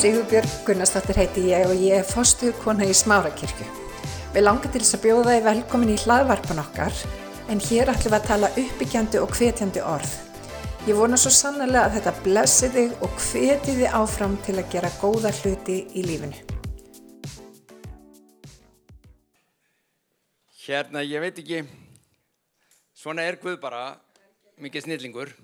Sigurbjörg 0.00 0.52
Gunnarsdóttir 0.64 1.18
heiti 1.20 1.42
ég 1.50 1.66
og 1.68 1.76
ég 1.76 1.98
er 1.98 2.06
fóstuðkona 2.08 2.86
í 2.88 2.92
Smárakirkju. 2.96 3.66
Við 4.32 4.44
langar 4.46 4.70
til 4.72 4.80
þess 4.80 4.96
að 4.96 5.02
bjóða 5.02 5.34
þið 5.34 5.42
velkomin 5.44 5.90
í 5.92 5.96
hlaðvarpan 6.00 6.62
okkar 6.62 7.02
en 7.52 7.60
hér 7.66 7.90
ætlum 7.92 8.14
við 8.14 8.16
að 8.16 8.28
tala 8.30 8.50
uppbyggjandi 8.62 9.20
og 9.20 9.34
hvetjandi 9.36 9.82
orð. 9.84 10.14
Ég 10.88 10.96
vona 10.96 11.18
svo 11.20 11.34
sannlega 11.36 11.82
að 11.82 11.98
þetta 11.98 12.14
blessi 12.24 12.70
þig 12.72 13.04
og 13.04 13.20
hveti 13.26 13.76
þið 13.82 13.98
áfram 14.00 14.38
til 14.46 14.56
að 14.56 14.72
gera 14.72 14.92
góða 15.02 15.34
hluti 15.42 15.76
í 15.92 16.06
lífinu. 16.08 16.40
Hérna, 20.64 21.04
ég 21.04 21.20
veit 21.20 21.44
ekki, 21.44 21.60
svona 22.96 23.28
er 23.28 23.36
Guð 23.44 23.60
bara, 23.60 23.84
mikið 24.64 24.88
snillingur. 24.88 25.36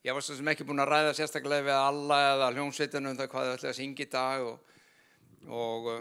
Ég 0.00 0.14
var 0.16 0.24
svo 0.24 0.32
sem 0.32 0.48
ekki 0.48 0.64
búin 0.64 0.80
að 0.80 0.94
ræða 0.94 1.10
sérstaklega 1.12 1.66
við 1.66 1.76
alla 1.76 2.18
eða 2.30 2.46
hljómsveitunum 2.54 3.12
um 3.12 3.16
það 3.18 3.26
hvað 3.32 3.48
þau 3.48 3.56
ætlaði 3.56 3.70
að 3.70 3.76
syngja 3.76 4.04
í 4.06 4.12
dag 4.14 4.44
og, 4.48 4.78
og 5.60 5.88
uh, 5.92 5.98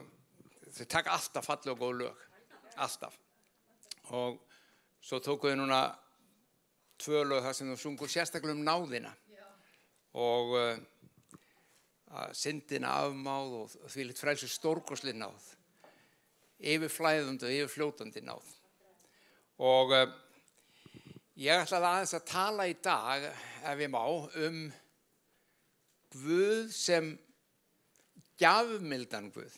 þau 0.77 0.85
taka 0.94 1.16
alltaf 1.17 1.49
falli 1.49 1.73
og 1.73 1.81
góð 1.81 1.98
lög, 1.99 2.21
alltaf. 2.80 3.17
Og 4.16 4.38
svo 5.04 5.20
tóku 5.26 5.52
þau 5.52 5.59
núna 5.59 5.81
tvö 7.04 7.26
lög 7.27 7.43
þar 7.43 7.57
sem 7.57 7.73
þau 7.73 7.81
sungur 7.81 8.13
sérstaklega 8.13 8.55
um 8.55 8.63
náðina 8.63 9.12
og 10.16 10.55
uh, 10.55 10.79
syndina 12.31 12.95
afmáð 13.02 13.57
og 13.66 13.77
því 13.91 14.07
litt 14.07 14.23
frælsi 14.23 14.48
stórgóðsli 14.48 15.12
náð, 15.20 15.52
yfirflæðund 16.71 17.43
og 17.43 17.52
yfirfljótandi 17.57 18.23
náð. 18.23 18.48
Og 19.59 19.91
uh, 19.91 20.07
Ég 21.40 21.55
ætlaði 21.55 21.87
aðeins 21.87 22.12
að 22.18 22.23
tala 22.27 22.63
í 22.68 22.73
dag, 22.84 23.26
ef 23.63 23.79
ég 23.79 23.87
má, 23.93 24.01
um 24.43 24.55
Guð 26.12 26.71
sem 26.76 27.13
gjafmildan 28.41 29.29
Guð. 29.32 29.54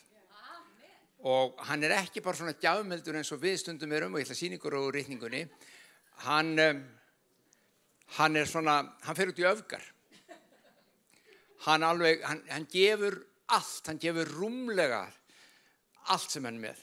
Og 1.26 1.56
hann 1.66 1.82
er 1.82 1.96
ekki 1.96 2.20
bara 2.22 2.38
svona 2.38 2.54
gjafmildur 2.62 3.16
eins 3.18 3.32
og 3.34 3.40
við 3.42 3.56
stundum 3.64 3.94
erum 3.96 4.14
og 4.14 4.22
ég 4.22 4.28
ætla 4.28 4.36
að 4.36 4.38
sína 4.44 4.58
ykkur 4.60 4.76
á 4.78 4.82
rítningunni. 4.94 5.40
Hann, 6.22 6.52
hann 8.18 8.38
er 8.38 8.46
svona, 8.50 8.76
hann 9.02 9.18
fer 9.18 9.32
út 9.32 9.40
í 9.42 9.46
öfgar. 9.50 9.82
Hann 11.64 11.86
alveg, 11.86 12.22
hann, 12.28 12.44
hann 12.52 12.68
gefur 12.70 13.16
allt, 13.56 13.90
hann 13.90 13.98
gefur 14.02 14.30
rúmlega 14.36 15.00
allt 16.14 16.30
sem 16.30 16.46
hann 16.46 16.62
með. 16.62 16.78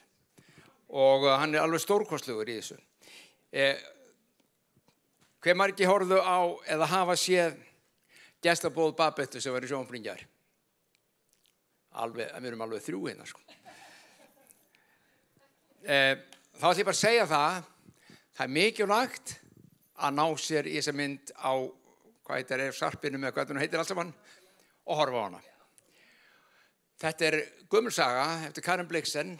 Og 0.91 1.29
hann 1.29 1.55
er 1.55 1.63
alveg 1.63 1.85
stórkostlugur 1.85 2.51
í 2.51 2.57
þessu. 2.59 2.79
Eh, 3.55 3.79
Hver 5.39 5.55
margi 5.55 5.87
horfðu 5.87 6.17
á 6.19 6.39
eða 6.67 6.87
hafa 6.91 7.15
séð 7.15 7.55
gestaból 8.43 8.91
Babettu 8.95 9.39
sem 9.39 9.55
í 9.55 9.69
sjónfringjar? 9.71 10.25
Alveg, 12.03 12.33
við 12.35 12.49
erum 12.49 12.63
alveg 12.65 12.83
þrjú 12.83 13.05
hérna 13.07 13.27
sko. 13.27 13.39
E, 15.87 15.95
þá 16.59 16.65
ætlum 16.67 16.81
ég 16.81 16.89
bara 16.89 16.97
að 16.97 16.99
segja 16.99 17.29
það, 17.31 17.69
það 18.35 18.43
er 18.45 18.53
mikilvægt 18.57 19.33
að 19.95 20.17
ná 20.19 20.25
sér 20.43 20.67
í 20.67 20.75
þessa 20.75 20.95
mynd 20.99 21.31
á, 21.39 21.51
hvað 22.27 22.41
heitir 22.41 22.65
það, 22.65 22.75
sarpinu 22.81 23.23
með 23.23 23.35
hvað 23.37 23.55
hún 23.55 23.63
heitir 23.63 23.79
alls 23.79 23.93
saman 23.95 24.11
og 24.11 24.99
horfa 24.99 25.23
á 25.23 25.25
hana. 25.29 25.43
Þetta 26.99 27.29
er 27.31 27.41
Gummulsaga 27.71 28.29
eftir 28.49 28.67
Karin 28.67 28.91
Blixen, 28.91 29.37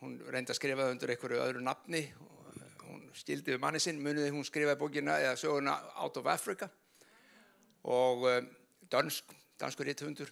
hún 0.00 0.16
reyndi 0.32 0.56
að 0.56 0.62
skrifa 0.62 0.88
undir 0.88 1.12
einhverju 1.12 1.44
öðru 1.44 1.64
nafni 1.68 2.06
skildi 3.16 3.54
við 3.54 3.60
manni 3.62 3.80
sinn, 3.82 4.00
muniði 4.02 4.32
hún 4.32 4.46
skrifaði 4.46 4.80
bókina 4.80 5.18
eða 5.22 5.36
söguna 5.40 5.76
Out 6.02 6.20
of 6.20 6.28
Africa. 6.30 6.68
Og 7.88 8.26
um, 8.30 8.48
dansk, 8.92 9.34
danskur 9.60 9.88
ritthundur 9.88 10.30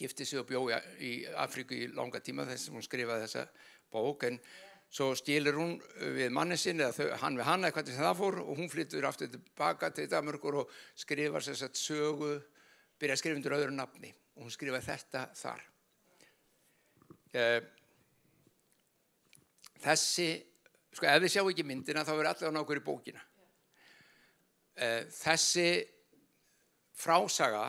gifti 0.00 0.26
sig 0.26 0.40
og 0.40 0.48
bjóði 0.48 0.78
í 1.04 1.12
Afríku 1.38 1.76
í 1.76 1.88
langa 1.94 2.20
tíma 2.24 2.46
þess 2.48 2.70
að 2.70 2.76
hún 2.76 2.86
skrifaði 2.86 3.26
þessa 3.26 3.44
bók. 3.92 4.26
En 4.28 4.38
svo 4.92 5.12
stílir 5.16 5.56
hún 5.56 5.76
við 6.16 6.32
manni 6.34 6.58
sinn 6.60 6.80
eða 6.80 6.96
þau, 6.96 7.18
hann 7.22 7.38
við 7.38 7.48
hanna 7.48 7.68
eitthvað 7.68 7.90
til 7.90 7.98
það 7.98 8.18
fór 8.22 8.40
og 8.42 8.56
hún 8.58 8.72
flyttur 8.72 9.08
aftur 9.08 9.30
tilbaka 9.32 9.92
til 9.94 10.08
Damurkur 10.10 10.62
og 10.62 10.72
skrifar 10.98 11.44
þess 11.44 11.68
að 11.68 11.78
sögu 11.80 12.32
byrja 13.00 13.16
að 13.16 13.22
skrifa 13.22 13.40
undir 13.40 13.56
öðru 13.58 13.76
nafni. 13.76 14.12
Og 14.36 14.46
hún 14.46 14.54
skrifaði 14.54 14.88
þetta 14.88 15.26
þar. 15.36 15.68
Þessi 19.82 20.28
sko 20.92 21.08
ef 21.08 21.22
þið 21.24 21.34
sjáu 21.34 21.50
ekki 21.50 21.66
myndina 21.66 22.04
þá 22.04 22.12
verður 22.18 22.52
á 22.52 22.56
nákvæmur 22.56 22.80
í 22.80 22.84
bókina. 22.86 23.22
Uh, 24.72 25.02
þessi 25.12 25.68
frásaga 26.96 27.66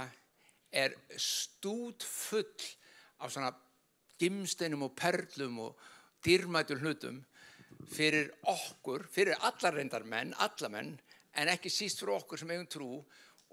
er 0.74 0.96
stút 1.20 2.04
full 2.08 2.70
af 3.24 3.32
svona 3.32 3.52
gimsteinum 4.20 4.88
og 4.88 4.96
perlum 4.98 5.60
og 5.68 5.90
dýrmætul 6.24 6.80
hlutum 6.82 7.20
fyrir 7.94 8.30
okkur, 8.48 9.06
fyrir 9.12 9.40
allar 9.44 9.76
reyndar 9.76 10.06
menn, 10.08 10.34
alla 10.40 10.70
menn 10.72 10.94
en 11.36 11.52
ekki 11.52 11.72
síst 11.72 12.00
fyrir 12.02 12.18
okkur 12.18 12.40
sem 12.40 12.54
eigum 12.54 12.70
trú 12.72 12.92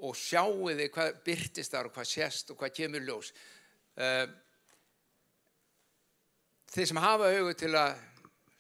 og 0.01 0.17
sjáu 0.17 0.71
þið 0.71 0.87
hvað 0.95 1.19
byrtist 1.27 1.75
þar 1.75 1.91
og 1.91 1.97
hvað 1.97 2.09
sést 2.09 2.53
og 2.53 2.61
hvað 2.61 2.77
kemur 2.77 3.05
ljós. 3.05 3.33
Uh, 3.99 4.27
þeir 6.71 6.91
sem 6.93 7.03
hafa 7.03 7.33
augu 7.35 7.55
til 7.59 7.75
að 7.77 7.99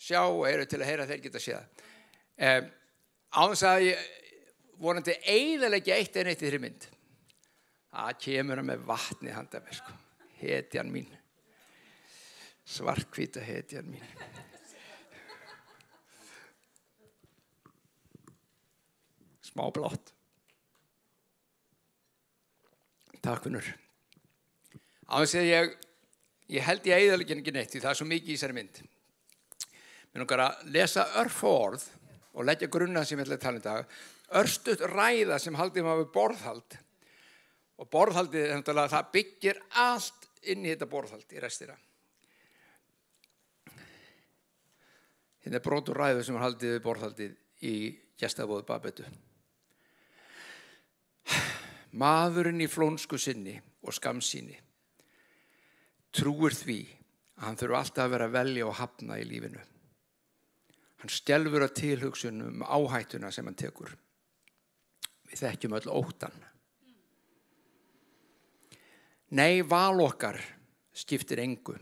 sjá 0.00 0.22
og 0.24 0.46
eru 0.48 0.64
til 0.68 0.80
að 0.80 0.88
heyra 0.88 1.08
þeir 1.08 1.24
geta 1.26 1.42
séð. 1.42 1.84
Um, 2.40 2.70
Áðans 3.30 3.62
að 3.62 3.84
ég 3.84 4.06
vonandi 4.80 5.14
eiginlega 5.28 5.96
eitt 6.00 6.16
en 6.18 6.30
eitt 6.32 6.40
í 6.40 6.46
þeirri 6.48 6.62
mynd. 6.64 6.86
Það 7.90 8.16
kemur 8.24 8.60
hann 8.60 8.70
með 8.70 8.86
vatni 8.88 9.34
handa 9.34 9.60
mér 9.62 9.76
sko. 9.78 9.94
Hetjan 10.40 10.90
mín. 10.90 11.10
Svartkvita 12.70 13.42
hetjan 13.44 13.86
mín. 13.90 14.04
Smá 19.50 19.66
blótt. 19.74 20.14
Takk 23.20 23.44
finnur. 23.44 23.66
Áðans 25.10 25.34
að 25.36 25.50
ég, 25.50 25.74
ég 26.56 26.64
held 26.64 26.86
ég 26.88 27.02
eiginlega 27.02 27.36
ekki 27.36 27.54
neitt 27.54 27.74
því 27.74 27.82
það 27.82 27.92
er 27.92 28.00
svo 28.00 28.08
mikið 28.08 28.32
í 28.32 28.38
þessari 28.38 28.56
mynd. 28.56 28.82
Mér 30.10 30.24
langar 30.24 30.42
að 30.46 30.70
lesa 30.74 31.06
örf 31.20 31.42
og 31.44 32.44
leggja 32.46 32.70
grunna 32.70 33.04
sem 33.04 33.18
ég 33.18 33.26
ætla 33.26 33.38
að 33.38 33.44
tala 33.44 33.60
um 33.60 33.66
dag. 33.66 33.92
Örstuðt 34.40 34.82
ræða 34.90 35.38
sem 35.42 35.54
haldið 35.58 35.86
maður 35.86 36.10
borðhald 36.14 36.76
og 37.80 37.88
borðhaldið 37.90 38.66
það 38.66 39.12
byggir 39.14 39.62
allt 39.82 40.28
inn 40.42 40.64
í 40.64 40.72
þetta 40.72 40.90
borðhald 40.90 41.34
í 41.34 41.42
restina. 41.42 41.76
Hérna 45.40 45.56
er 45.56 45.64
brotur 45.64 45.98
ræðu 45.98 46.24
sem 46.26 46.38
haldið 46.38 46.78
borðhaldið 46.84 47.36
í 47.66 47.74
gestafóðu 48.20 48.66
Babetu. 48.68 49.06
Maðurinn 52.00 52.62
í 52.62 52.70
flónsku 52.70 53.18
sinni 53.18 53.56
og 53.82 53.94
skamsíni 53.96 54.58
trúir 56.14 56.54
því 56.54 56.80
að 57.40 57.44
hann 57.46 57.58
þurfa 57.58 57.80
alltaf 57.80 58.04
að 58.04 58.14
vera 58.14 58.26
að 58.28 58.36
velja 58.36 58.66
og 58.66 58.78
hafna 58.78 59.18
í 59.18 59.26
lífinu. 59.26 59.62
Hann 61.00 61.12
stjelfur 61.12 61.64
að 61.64 61.76
tilhugsunum 61.80 62.64
áhættuna 62.64 63.30
sem 63.32 63.46
hann 63.48 63.56
tekur. 63.56 63.94
Við 65.30 65.44
þekkjum 65.44 65.76
öll 65.78 65.92
óttan. 65.94 66.34
Nei, 69.30 69.62
val 69.62 70.00
okkar 70.02 70.40
skiptir 70.92 71.40
engu. 71.40 71.76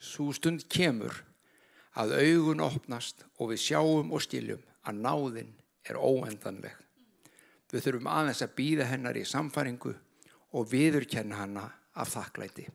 Svo 0.00 0.32
stund 0.34 0.66
kemur 0.68 1.14
að 2.00 2.16
augun 2.18 2.62
opnast 2.64 3.24
og 3.38 3.52
við 3.52 3.62
sjáum 3.64 4.12
og 4.12 4.24
skiljum 4.24 4.62
að 4.88 5.00
náðin 5.04 5.52
er 5.88 5.96
óendanleg. 5.96 6.74
Við 7.70 7.84
þurfum 7.84 8.10
aðeins 8.10 8.42
að 8.44 8.54
býða 8.58 8.88
hennar 8.90 9.16
í 9.16 9.24
samfaringu 9.28 9.94
og 10.58 10.70
viðurkenna 10.72 11.38
hana 11.44 11.66
af 11.94 12.12
þakklæti. 12.16 12.66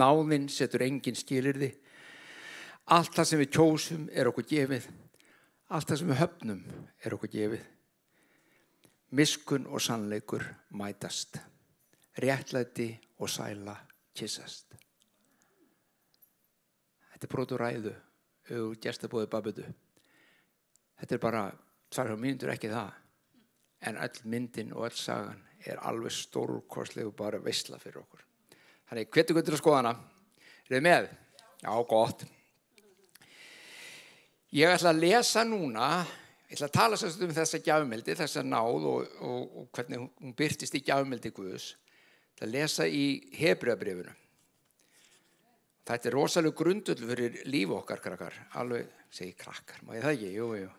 Náðin 0.00 0.48
setur 0.50 0.84
engin 0.86 1.18
skilirði 1.18 1.72
Allt 2.90 3.14
það 3.14 3.28
sem 3.28 3.38
við 3.38 3.52
kjósum 3.54 4.06
er 4.10 4.26
okkur 4.26 4.46
gefið. 4.50 4.86
Allt 5.70 5.92
það 5.92 6.00
sem 6.00 6.08
við 6.10 6.18
höfnum 6.18 6.62
er 7.06 7.14
okkur 7.14 7.30
gefið. 7.30 7.68
Miskun 9.14 9.68
og 9.70 9.82
sannleikur 9.84 10.42
mætast. 10.74 11.38
Réttlæti 12.18 12.88
og 13.22 13.30
sæla 13.30 13.76
kissast. 14.16 14.74
Þetta 17.12 17.28
er 17.28 17.32
brotur 17.36 17.62
ræðu 17.62 17.94
og 18.56 18.74
gestabóði 18.82 19.30
babudu. 19.30 19.68
Þetta 20.98 21.14
er 21.14 21.22
bara, 21.22 21.44
svarja 21.94 22.18
mínundur 22.18 22.50
ekki 22.56 22.72
það. 22.72 22.90
En 23.86 24.02
öll 24.02 24.20
myndin 24.34 24.74
og 24.74 24.88
öll 24.90 24.98
sagan 24.98 25.38
er 25.62 25.78
alveg 25.86 26.12
stórkoslegu 26.16 27.14
bara 27.16 27.38
veysla 27.38 27.78
fyrir 27.78 28.02
okkur. 28.02 28.26
Þannig, 28.90 29.14
hvernig 29.14 29.38
getur 29.38 29.54
þú 29.54 29.56
að 29.60 29.62
skoða 29.62 29.80
hana? 29.84 29.96
Er 30.66 30.74
þið 30.74 30.86
með? 30.88 31.10
Já, 31.62 31.72
gott. 31.94 32.26
Ég 34.50 34.66
ætla 34.66 34.90
að 34.90 35.04
lesa 35.04 35.44
núna, 35.46 35.88
ég 36.48 36.56
ætla 36.56 36.66
að 36.66 36.74
tala 36.74 36.96
sérst 36.98 37.20
um 37.22 37.34
þessa 37.34 37.60
gjafmildi, 37.62 38.16
þessa 38.18 38.42
náð 38.42 38.86
og, 38.90 39.12
og, 39.22 39.44
og 39.60 39.68
hvernig 39.76 40.00
hún 40.02 40.32
byrtist 40.34 40.74
í 40.74 40.80
gjafmildi 40.88 41.30
Guðus. 41.36 41.68
Það 42.40 42.50
lesa 42.56 42.86
í 42.88 43.04
Hebreabrifinu. 43.36 44.16
Þetta 45.86 46.10
er 46.10 46.16
rosalega 46.16 46.58
grundull 46.58 46.98
fyrir 47.12 47.38
líf 47.50 47.76
okkar, 47.76 48.02
krakkar. 48.02 48.40
Alveg, 48.58 48.90
segi 49.14 49.36
krakkar, 49.38 49.84
má 49.86 49.94
ég 49.94 50.02
það 50.06 50.16
ekki? 50.16 50.32
Jú, 50.34 50.48
jú. 50.58 50.72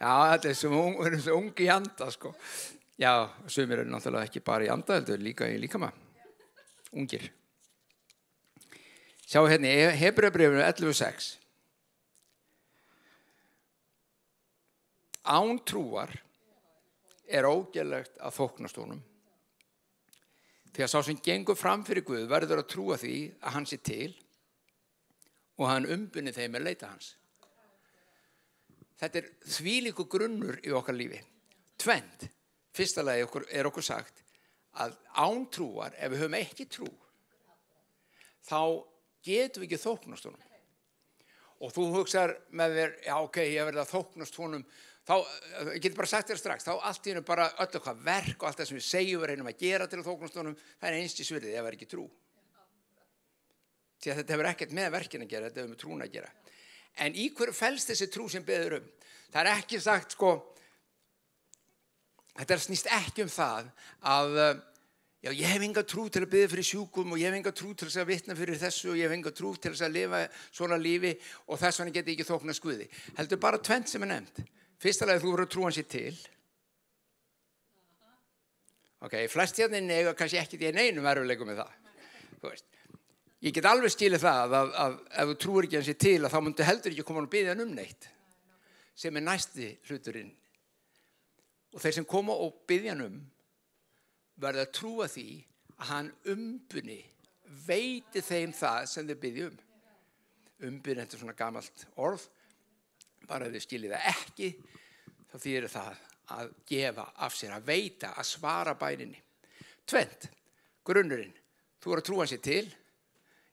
Já, 0.00 0.10
þetta 0.32 0.50
er 0.50 0.58
sem 0.58 0.76
ung, 0.80 0.98
við 0.98 1.10
erum 1.12 1.24
svo 1.28 1.38
ungi 1.38 1.68
í 1.68 1.70
anda, 1.74 2.10
sko. 2.14 2.34
Já, 2.98 3.12
sumir 3.46 3.84
eru 3.84 3.94
náttúrulega 3.94 4.26
ekki 4.26 4.42
bara 4.46 4.66
í 4.66 4.72
anda, 4.74 4.98
heldur 4.98 5.22
líka 5.22 5.46
í 5.50 5.62
líkama. 5.62 5.92
Ungir. 6.98 7.30
Sjáu 9.22 9.46
hérna, 9.50 9.70
Hebreabrifinu 10.02 10.66
11.6. 10.66 11.43
Án 15.24 15.58
trúar 15.64 16.12
er 17.24 17.48
ógællegt 17.48 18.18
að 18.20 18.36
þóknast 18.36 18.78
honum. 18.80 19.00
Því 20.74 20.84
að 20.84 20.90
sá 20.90 20.98
sem 21.06 21.20
gengur 21.22 21.56
fram 21.56 21.84
fyrir 21.86 22.04
Guð 22.04 22.26
verður 22.28 22.64
að 22.64 22.70
trúa 22.72 22.98
því 23.00 23.16
að 23.40 23.54
hann 23.56 23.68
sé 23.68 23.78
til 23.78 24.10
og 25.54 25.68
hann 25.70 25.86
umbunni 25.86 26.34
þeim 26.34 26.58
er 26.58 26.66
leita 26.66 26.90
hans. 26.90 27.14
Þetta 29.00 29.20
er 29.20 29.30
þvílíku 29.56 30.06
grunnur 30.10 30.58
í 30.62 30.72
okkar 30.74 30.96
lífi. 30.98 31.20
Tvend, 31.80 32.28
fyrsta 32.74 33.04
lagi 33.06 33.24
er 33.54 33.68
okkur 33.70 33.86
sagt 33.86 34.22
að 34.82 34.96
án 35.14 35.44
trúar, 35.54 35.94
ef 35.94 36.10
við 36.10 36.24
höfum 36.24 36.36
ekki 36.38 36.66
trú, 36.66 36.88
þá 38.42 38.82
getum 39.24 39.62
við 39.62 39.68
ekki 39.68 39.82
þóknast 39.84 40.26
honum. 40.28 40.50
Og 41.62 41.70
þú 41.72 41.84
hugsaður 41.94 42.34
með 42.50 42.74
þér, 42.78 42.96
já 43.06 43.14
ok, 43.20 43.38
ég 43.46 43.68
verði 43.68 43.82
að 43.84 43.92
þóknast 43.92 44.40
honum, 44.42 44.64
þá, 45.04 45.14
ég 45.74 45.82
get 45.84 45.96
bara 45.98 46.10
sagt 46.10 46.32
þér 46.32 46.40
strax, 46.40 46.66
þá 46.66 46.74
allt 46.76 47.06
í 47.06 47.12
hennu 47.12 47.24
bara 47.26 47.50
öll 47.62 47.80
okkar 47.80 47.98
verk 48.04 48.38
og 48.40 48.48
allt 48.48 48.62
það 48.62 48.70
sem 48.70 48.78
við 48.78 48.86
segjum 48.88 49.24
við 49.24 49.32
reynum 49.32 49.50
að 49.50 49.60
gera 49.60 49.88
til 49.88 50.00
að 50.00 50.08
þóknast 50.08 50.38
honum, 50.40 50.56
það 50.80 50.90
er 50.90 50.98
einst 51.00 51.20
í 51.20 51.28
svirðið 51.28 51.58
það 51.58 51.68
er 51.70 51.78
ekki 51.78 51.90
trú. 51.90 52.06
Því 54.00 54.12
að 54.12 54.18
þetta 54.20 54.34
hefur 54.34 54.50
ekkert 54.50 54.74
með 54.76 54.90
verkin 54.94 55.24
að 55.24 55.30
gera, 55.30 55.50
þetta 55.50 55.62
hefur 55.62 55.74
með 55.74 55.82
trún 55.84 56.04
að 56.04 56.16
gera. 56.16 56.32
En 57.04 57.16
í 57.18 57.30
hverju 57.34 57.56
fælst 57.56 57.90
þessi 57.90 58.10
trú 58.12 58.28
sem 58.30 58.44
beður 58.46 58.78
um? 58.78 58.90
Það 59.34 59.40
er 59.40 59.50
ekki 59.50 59.80
sagt, 59.82 60.14
sko, 60.14 60.32
þetta 62.38 62.58
snýst 62.62 62.90
ekki 62.94 63.24
um 63.24 63.32
það 63.32 63.70
að, 64.06 64.36
já, 65.24 65.30
ég 65.32 65.48
hef 65.50 65.64
enga 65.66 65.84
trú 65.90 66.04
til 66.12 66.22
að 66.22 66.34
byggja 66.34 66.50
fyrir 66.52 66.68
sjúkum 66.68 67.14
og 67.14 67.20
ég 67.20 67.32
hef 67.32 67.38
enga 67.40 67.54
trú 67.56 67.72
til 67.74 67.88
að 67.90 68.10
vitna 68.12 68.36
fyrir 68.38 68.60
þessu 68.60 68.92
og 68.92 69.00
ég 69.00 69.08
hef 69.08 69.16
enga 69.16 69.32
trú 69.34 69.54
til 69.58 69.74
að 69.74 69.96
lifa 69.96 70.20
svona 70.50 70.78
lífi 70.78 71.16
og 71.48 71.58
þess 71.58 71.82
vegna 71.82 71.96
geti 71.96 72.14
ekki 72.14 72.28
þókna 72.28 72.54
skuði. 72.54 72.86
Heldur 73.18 73.42
bara 73.42 73.58
tvent 73.58 73.90
sem 73.90 74.06
er 74.06 74.12
nefnd. 74.14 74.44
Fyrsta 74.84 75.08
lagi 75.08 75.22
þú 75.22 75.30
verður 75.32 75.46
að 75.46 75.52
trúa 75.54 75.68
hans 75.70 75.80
í 75.80 75.86
til. 75.88 76.14
Ok, 79.04 79.16
flest 79.32 79.60
hérna 79.60 79.80
nega 79.80 80.12
kannski 80.16 80.40
ekki 80.40 80.60
því 80.60 80.72
neinum 80.76 81.06
erfuleikum 81.08 81.48
með 81.48 81.62
það. 81.62 81.76
Þú 82.42 82.50
veist. 82.50 82.66
Ég 83.44 83.52
get 83.52 83.68
alveg 83.68 83.92
stílið 83.92 84.22
það 84.24 84.42
að, 84.44 84.54
að, 84.56 84.74
að 84.84 85.22
ef 85.22 85.30
þú 85.30 85.36
trúir 85.40 85.66
ekki 85.66 85.76
hans 85.76 85.88
í 85.92 85.94
til 86.00 86.18
að 86.20 86.32
þá 86.32 86.38
myndu 86.44 86.66
heldur 86.68 86.94
ekki 86.94 87.06
koma 87.08 87.24
og 87.24 87.32
byggja 87.32 87.52
hann 87.52 87.64
um 87.64 87.74
neitt 87.76 88.08
sem 88.96 89.16
er 89.18 89.24
næsti 89.24 89.70
hluturinn. 89.88 90.30
Og 91.74 91.82
þeir 91.82 91.96
sem 91.98 92.08
koma 92.08 92.36
og 92.44 92.62
byggja 92.68 92.94
hann 92.94 93.04
um 93.04 93.18
verða 94.40 94.64
að 94.64 94.72
trúa 94.78 95.08
því 95.12 95.26
að 95.74 95.90
hann 95.90 96.12
umbunni 96.32 97.00
veiti 97.66 98.22
þeim 98.24 98.54
það 98.56 98.88
sem 98.92 99.08
þeir 99.08 99.20
byggja 99.26 99.50
um. 99.50 99.60
Umbunni, 100.64 101.02
þetta 101.02 101.16
er 101.16 101.24
svona 101.24 101.36
gamalt 101.36 101.86
orð, 102.00 102.28
bara 103.28 103.48
ef 103.48 103.54
þið 103.54 103.66
skiljið 103.66 103.94
það 103.96 104.08
ekki, 104.12 104.50
þá 105.30 105.36
þýðir 105.44 105.68
það 105.74 106.06
að 106.34 106.54
gefa 106.70 107.08
af 107.26 107.36
sér, 107.36 107.56
að 107.56 107.68
veita, 107.68 108.14
að 108.14 108.30
svara 108.30 108.74
bæninni. 108.80 109.20
Tvent, 109.84 110.30
grunnurinn, 110.86 111.34
þú 111.82 111.92
voru 111.92 112.04
að 112.04 112.08
trúa 112.08 112.26
í 112.28 112.40
til, 112.40 112.64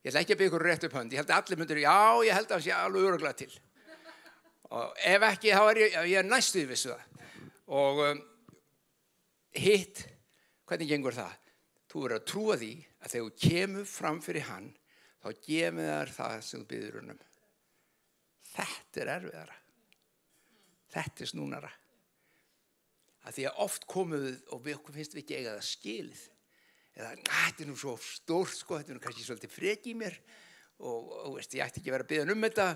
Ég 0.02 0.10
ætla 0.10 0.24
ekki 0.24 0.34
að 0.34 0.40
byggja 0.40 0.50
ykkur 0.50 0.64
rétt 0.66 0.86
upp 0.88 0.96
hönd. 0.98 1.12
Ég 1.14 1.22
held 1.22 1.30
að 1.32 1.40
allir 1.44 1.60
myndir, 1.62 1.80
já, 1.84 1.98
ég 2.26 2.34
held 2.34 2.48
að 2.48 2.56
það 2.56 2.64
sé 2.66 2.72
alveg 2.74 3.04
öruglega 3.06 3.38
til. 3.38 3.52
Og 4.74 5.04
ef 5.12 5.26
ekki, 5.28 5.52
þá 5.54 5.62
er 5.68 5.80
ég, 5.82 5.98
ég 6.10 6.18
er 6.18 6.26
næstuð 6.26 6.72
vissu 6.72 6.90
það. 6.90 7.28
Og 7.78 8.02
um, 8.08 8.22
hitt, 9.62 10.02
hvernig 10.66 10.90
gengur 10.90 11.18
það? 11.20 11.36
Þú 11.92 12.06
verður 12.06 12.18
að 12.18 12.26
trúa 12.32 12.58
því 12.58 12.72
að 12.82 13.14
þegar 13.14 13.28
þú 13.28 13.46
kemur 13.46 13.88
fram 13.92 14.22
fyrir 14.26 14.48
hann, 14.48 14.72
þá 15.22 15.30
gemið 15.46 15.92
þær 15.92 16.16
það 16.18 16.36
sem 16.48 16.64
þú 16.64 16.70
byggður 16.74 16.98
húnum. 16.98 17.24
Þetta 18.56 19.04
er 19.04 19.16
erfiðara. 19.20 19.61
Þetta 20.92 21.24
er 21.24 21.32
snúnara. 21.32 21.72
Að 23.22 23.38
því 23.38 23.48
að 23.48 23.60
oft 23.66 23.88
komum 23.90 24.24
við 24.26 24.38
og 24.52 24.62
við 24.66 24.78
okkur 24.80 24.98
finnst 24.98 25.16
við 25.16 25.24
ekki 25.24 25.40
eiga 25.40 25.56
það 25.56 25.68
skilið. 25.70 26.22
Eða 26.98 27.12
þetta 27.18 27.64
er 27.64 27.70
nú 27.70 27.76
svo 27.80 27.98
stórt 28.04 28.56
sko, 28.58 28.80
þetta 28.80 28.92
er 28.92 28.98
nú 28.98 29.04
kannski 29.04 29.26
svolítið 29.26 29.54
freki 29.54 29.94
í 29.94 30.00
mér. 30.02 30.18
Og, 30.82 31.12
og 31.28 31.36
veist, 31.38 31.54
ég 31.54 31.64
ætti 31.64 31.80
ekki 31.82 31.94
verið 31.94 32.08
að 32.08 32.12
byggja 32.12 32.36
um 32.36 32.46
þetta. 32.48 32.68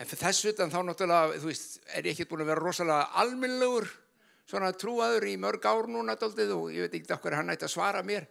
En 0.00 0.08
fyrir 0.08 0.22
þessu 0.24 0.52
utan 0.54 0.72
þá 0.72 0.78
náttúrulega 0.88 1.40
þú 1.42 1.50
veist, 1.50 1.74
er 1.92 2.08
ég 2.08 2.14
ekki 2.14 2.28
búin 2.30 2.44
að 2.46 2.52
vera 2.54 2.64
rosalega 2.64 3.10
alminlegur 3.20 3.90
svona 4.50 4.72
trúaður 4.74 5.28
í 5.30 5.36
mörg 5.38 5.66
ár 5.68 5.88
núna 5.92 6.16
doldið, 6.18 6.54
og 6.56 6.70
ég 6.74 6.86
veit 6.86 6.96
ekki 6.98 7.14
okkur 7.14 7.36
hann 7.36 7.52
ætti 7.52 7.68
að 7.68 7.74
svara 7.74 8.00
mér. 8.06 8.26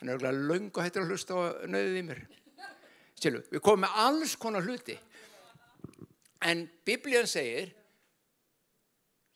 Hann 0.00 0.10
er 0.10 0.18
auðvitað 0.18 0.40
laung 0.50 0.66
og 0.74 0.82
hættir 0.82 1.04
að 1.04 1.12
hlusta 1.14 1.38
og 1.38 1.62
nöðið 1.70 2.00
í 2.00 2.04
mér. 2.10 2.20
Stilu, 3.14 3.40
við 3.48 3.62
komum 3.64 3.86
með 3.86 4.00
alls 4.04 4.34
konar 4.42 4.66
hluti. 4.66 4.98
En 6.44 6.66
biblíðan 6.84 7.30
segir 7.30 7.70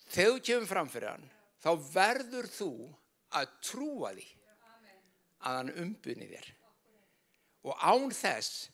þegar 0.09 0.35
þú 0.35 0.45
kemur 0.49 0.71
fram 0.71 0.91
fyrir 0.93 1.13
hann 1.15 1.29
þá 1.63 1.71
verður 1.93 2.49
þú 2.53 2.71
að 3.39 3.51
trúa 3.65 4.13
því 4.17 4.27
að 5.39 5.59
hann 5.59 5.75
umbunni 5.85 6.31
þér. 6.31 6.49
Og 7.69 7.83
án 7.83 8.09
þess 8.15 8.69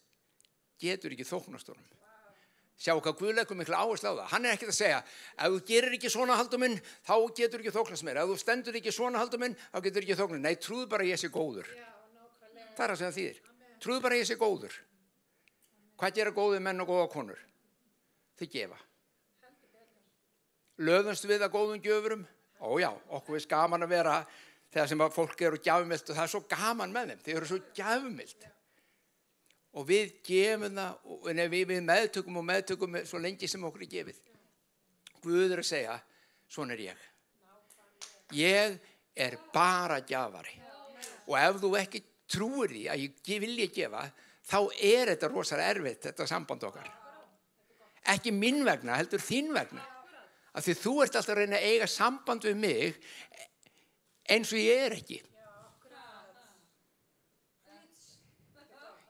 getur 0.80 1.14
ekki 1.14 1.26
þóknast 1.26 1.70
honum. 1.72 1.90
Sjá 2.74 2.92
hvað 2.98 3.18
Guðleikum 3.20 3.60
miklu 3.60 3.76
áherslu 3.78 4.10
á 4.10 4.14
það. 4.18 4.30
Hann 4.32 4.46
er 4.46 4.56
ekkert 4.56 4.72
að 4.72 4.78
segja, 4.80 5.00
ef 5.38 5.52
þú 5.54 5.60
gerir 5.68 5.94
ekki 5.96 6.10
svona 6.10 6.36
halduminn, 6.36 6.74
þá 7.06 7.14
getur 7.38 7.62
ekki 7.62 7.74
þóknast 7.74 8.06
mér. 8.06 8.20
Ef 8.20 8.30
þú 8.32 8.38
stendur 8.42 8.78
ekki 8.80 8.92
svona 8.92 9.20
halduminn, 9.22 9.54
þá 9.72 9.78
getur 9.86 10.04
ekki 10.04 10.16
þóknast 10.18 10.44
nei, 10.44 10.56
trúðu 10.60 10.88
bara 10.90 11.06
ég 11.06 11.20
sé 11.20 11.30
góður. 11.32 11.70
Það 12.74 12.84
er 12.86 12.94
að 12.94 13.00
segja 13.00 13.14
þýðir. 13.18 13.38
Trúðu 13.84 14.04
bara 14.04 14.18
ég 14.18 14.28
sé 14.28 14.36
góður. 14.40 14.74
Hvað 16.02 16.18
gera 16.18 16.34
góði 16.34 16.64
menn 16.66 16.82
og 16.82 16.90
góða 16.90 17.06
konur? 17.14 17.40
Þau 18.34 18.48
gefa 18.50 18.80
löðumst 20.82 21.28
við 21.28 21.44
að 21.44 21.54
góðum 21.54 21.82
gjöfurum. 21.84 22.24
Ójá, 22.64 22.90
okkur 23.12 23.38
er 23.38 23.44
skaman 23.44 23.84
að 23.84 23.92
vera 23.92 24.18
þegar 24.72 24.90
sem 24.90 25.04
að 25.04 25.14
fólk 25.14 25.42
eru 25.46 25.60
gjafumilt 25.62 26.08
og 26.08 26.16
það 26.16 26.24
er 26.24 26.32
svo 26.32 26.42
gaman 26.50 26.94
með 26.94 27.10
þeim, 27.10 27.22
þeir 27.24 27.36
eru 27.36 27.50
svo 27.50 27.58
gjafumilt 27.76 28.46
og 29.74 29.86
við 29.88 30.12
gefum 30.26 30.76
það 30.78 31.10
og 31.10 31.28
við, 31.28 31.54
við 31.70 31.80
meðtökum 31.82 32.38
og 32.38 32.46
meðtökum 32.46 32.98
svo 33.08 33.20
lengi 33.22 33.48
sem 33.50 33.64
okkur 33.66 33.86
er 33.86 33.90
gefið. 33.90 34.20
Guður 35.24 35.62
að 35.62 35.66
segja, 35.66 35.96
svona 36.50 36.76
er 36.76 36.84
ég. 36.84 37.06
Ég 38.38 38.76
er 39.18 39.38
bara 39.54 39.98
gjafari. 40.06 40.60
Og 41.26 41.38
ef 41.40 41.58
þú 41.62 41.72
ekki 41.80 42.04
trúir 42.30 42.70
því 42.70 42.84
að 42.92 43.06
ég 43.06 43.42
vilja 43.42 43.70
gefa 43.74 44.04
þá 44.44 44.58
er 44.78 45.10
þetta 45.14 45.32
rosalega 45.32 45.74
erfitt 45.74 46.06
þetta 46.08 46.28
samband 46.28 46.68
okkar. 46.70 46.86
Ekki 48.14 48.34
minn 48.36 48.62
vegna, 48.66 48.98
heldur 49.00 49.22
þín 49.22 49.50
vegna 49.56 49.82
af 50.54 50.64
því 50.64 50.74
þú 50.78 50.94
ert 51.02 51.16
alltaf 51.18 51.34
að 51.34 51.40
reyna 51.42 51.58
að 51.58 51.70
eiga 51.72 51.86
samband 51.90 52.44
við 52.46 52.58
mig 52.62 52.98
eins 54.30 54.52
og 54.54 54.60
ég 54.60 54.82
er 54.86 54.96
ekki. 54.96 55.20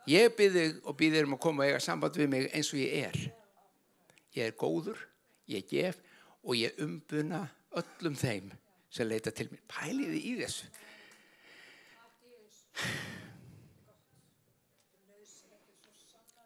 Ég 0.09 0.35
byrði 0.37 0.65
og 0.85 0.97
byrðir 1.01 1.29
um 1.29 1.37
að 1.37 1.43
koma 1.47 1.65
og 1.65 1.71
eiga 1.71 1.81
samband 1.85 2.17
við 2.21 2.31
mig 2.33 2.49
eins 2.53 2.73
og 2.73 2.81
ég 2.81 2.97
er. 3.09 3.21
Ég 4.35 4.51
er 4.51 4.57
góður, 4.61 4.99
ég 5.49 5.69
gef 5.69 6.01
og 6.45 6.57
ég 6.59 6.81
umbuna 6.85 7.45
öllum 7.77 8.17
þeim 8.19 8.51
sem 8.93 9.09
leita 9.09 9.33
til 9.35 9.49
mér. 9.53 9.63
Pæliði 9.69 10.21
í 10.31 10.35
þessu. 10.41 10.69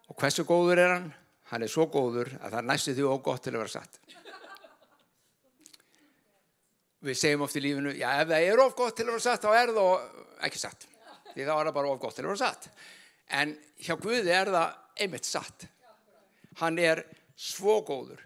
Og 0.09 0.19
hversu 0.19 0.45
góður 0.47 0.83
er 0.83 0.95
hann? 0.97 1.11
Hann 1.49 1.65
er 1.65 1.73
svo 1.73 1.87
góður 1.89 2.35
að 2.43 2.59
það 2.59 2.67
næstu 2.69 2.95
því 2.95 3.09
og 3.09 3.23
gott 3.25 3.47
til 3.47 3.55
að 3.55 3.63
vera 3.63 3.77
satt 3.79 4.18
við 7.05 7.19
segjum 7.19 7.45
oft 7.47 7.59
í 7.59 7.63
lífinu, 7.63 7.93
já 7.95 8.09
ef 8.19 8.31
það 8.31 8.47
er 8.51 8.63
of 8.63 8.77
gott 8.79 8.97
til 8.99 9.07
að 9.07 9.13
vera 9.13 9.25
satt, 9.25 9.45
þá 9.45 9.51
er 9.55 9.75
það 9.77 10.47
ekki 10.49 10.63
satt. 10.63 10.87
Því 11.35 11.45
þá 11.47 11.53
er 11.55 11.69
það 11.69 11.77
bara 11.77 11.93
of 11.93 12.01
gott 12.03 12.17
til 12.19 12.25
að 12.25 12.31
vera 12.33 12.41
satt. 12.43 12.71
En 13.39 13.53
hjá 13.79 13.95
Guði 14.01 14.33
er 14.35 14.51
það 14.55 15.05
einmitt 15.05 15.29
satt. 15.29 15.69
Hann 16.59 16.81
er 16.83 17.05
svo 17.39 17.79
góður 17.87 18.25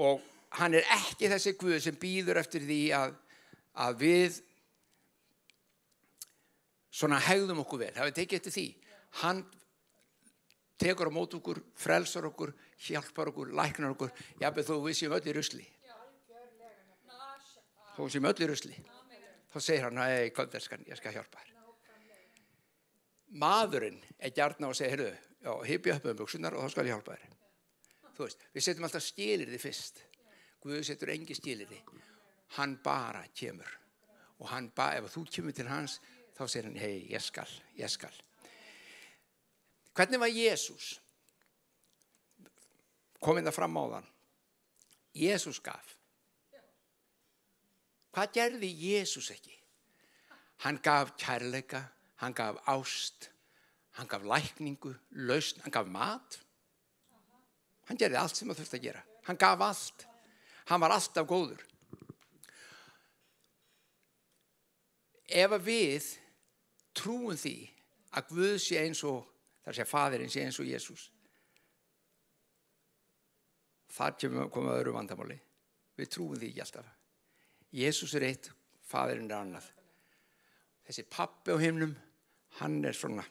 og 0.00 0.22
hann 0.58 0.78
er 0.78 0.88
ekki 0.96 1.28
þessi 1.28 1.54
Guð 1.60 1.76
sem 1.84 1.98
býður 2.00 2.40
eftir 2.40 2.64
því 2.64 2.80
að, 2.96 3.12
að 3.84 4.00
við 4.00 4.40
svona 6.94 7.20
hegðum 7.26 7.60
okkur 7.66 7.84
vel. 7.84 7.92
Það 7.92 8.08
er 8.08 8.16
tekið 8.16 8.40
eftir 8.40 8.56
því. 8.56 8.66
Hann 9.20 9.44
tekur 10.80 11.10
á 11.10 11.16
mót 11.16 11.36
okkur, 11.36 11.60
frelsar 11.78 12.30
okkur, 12.30 12.54
hjálpar 12.86 13.30
okkur, 13.30 13.52
læknar 13.54 13.92
okkur, 13.92 14.14
jábel 14.40 14.64
þó 14.66 14.76
við 14.86 15.02
séum 15.02 15.14
öll 15.18 15.26
í 15.28 15.36
rusli 15.36 15.73
þó 17.96 18.06
sem 18.10 18.30
öll 18.30 18.38
í 18.42 18.50
rusli 18.50 18.78
þá 19.54 19.58
segir 19.60 19.88
hann, 19.88 20.04
ei, 20.06 20.30
kvöldelskan, 20.34 20.86
ég 20.90 20.98
skal 20.98 21.14
hjálpa 21.14 21.42
þér 21.42 21.54
maðurinn 23.34 23.98
er 24.18 24.32
á 24.34 24.68
að 24.68 24.76
segja, 24.78 24.90
heyrðu, 24.94 25.12
hippi 25.66 25.92
upp 25.92 26.06
um 26.08 26.18
buksunar 26.18 26.54
og 26.54 26.64
þá 26.64 26.74
skal 26.74 26.86
ég 26.86 26.94
hjálpa 26.94 27.16
þér. 27.18 27.38
Þú 28.14 28.26
veist, 28.26 28.44
við 28.54 28.66
setjum 28.66 28.86
alltaf 28.86 29.04
skilir 29.04 29.50
þið 29.50 29.62
fyrst. 29.62 30.02
Guð 30.62 30.82
setur 30.86 31.12
engi 31.12 31.36
skilir 31.36 31.70
þið. 31.70 31.96
Hann 32.58 32.76
bara 32.84 33.24
kemur. 33.34 33.70
Og 34.38 34.46
hann 34.52 34.70
bara, 34.76 35.00
ef 35.00 35.10
þú 35.14 35.24
kemur 35.30 35.56
til 35.56 35.66
hans, 35.68 35.98
þá 36.36 36.44
segir 36.46 36.68
hann, 36.68 36.78
hei, 36.78 37.08
ég 37.10 37.22
skal, 37.22 37.48
ég 37.78 37.90
skal. 37.90 38.14
Hvernig 39.94 40.22
var 40.22 40.30
Jésús? 40.30 40.94
Komið 43.24 43.48
það 43.48 43.58
fram 43.58 43.78
á 43.78 43.84
þann. 43.96 44.08
Jésús 45.14 45.60
gaf. 45.64 45.93
Hvað 48.14 48.34
gerði 48.36 48.70
Jésús 48.78 49.32
ekki? 49.34 49.56
Hann 50.62 50.78
gaf 50.84 51.16
kærleika, 51.18 51.80
hann 52.22 52.34
gaf 52.36 52.60
ást, 52.70 53.28
hann 53.98 54.08
gaf 54.08 54.22
lækningu, 54.22 54.94
lausn, 55.26 55.64
hann 55.64 55.74
gaf 55.74 55.90
mat. 55.90 56.38
Hann 57.88 57.98
gerði 57.98 58.20
allt 58.20 58.38
sem 58.38 58.48
það 58.48 58.60
þurfti 58.62 58.78
að 58.78 58.86
gera. 58.86 59.02
Hann 59.26 59.40
gaf 59.40 59.66
allt. 59.66 60.06
Hann 60.70 60.80
var 60.84 60.94
alltaf 60.94 61.26
góður. 61.28 61.66
Ef 65.26 65.58
við 65.66 66.08
trúum 66.94 67.34
því 67.34 67.56
að 68.14 68.28
Guð 68.30 68.58
sé 68.62 68.78
eins 68.84 69.02
og, 69.08 69.24
þar 69.64 69.74
sé 69.74 69.82
að 69.82 69.90
fadirinn 69.90 70.30
sé 70.30 70.44
eins 70.44 70.60
og 70.62 70.68
Jésús, 70.70 71.08
þar 73.90 74.20
kemur 74.20 74.52
komið 74.54 74.78
öðru 74.78 74.94
vandamáli. 74.94 75.40
Við 75.98 76.14
trúum 76.14 76.38
því 76.38 76.52
ekki 76.52 76.62
alltaf. 76.62 76.92
Jésús 77.74 78.14
er 78.14 78.28
eitt, 78.28 78.50
fadirinn 78.86 79.30
er 79.30 79.40
annað. 79.40 79.66
Þessi 80.86 81.04
pappi 81.10 81.54
á 81.54 81.58
himnum, 81.58 81.94
hann 82.60 82.78
er 82.86 82.94
svona, 82.94 83.24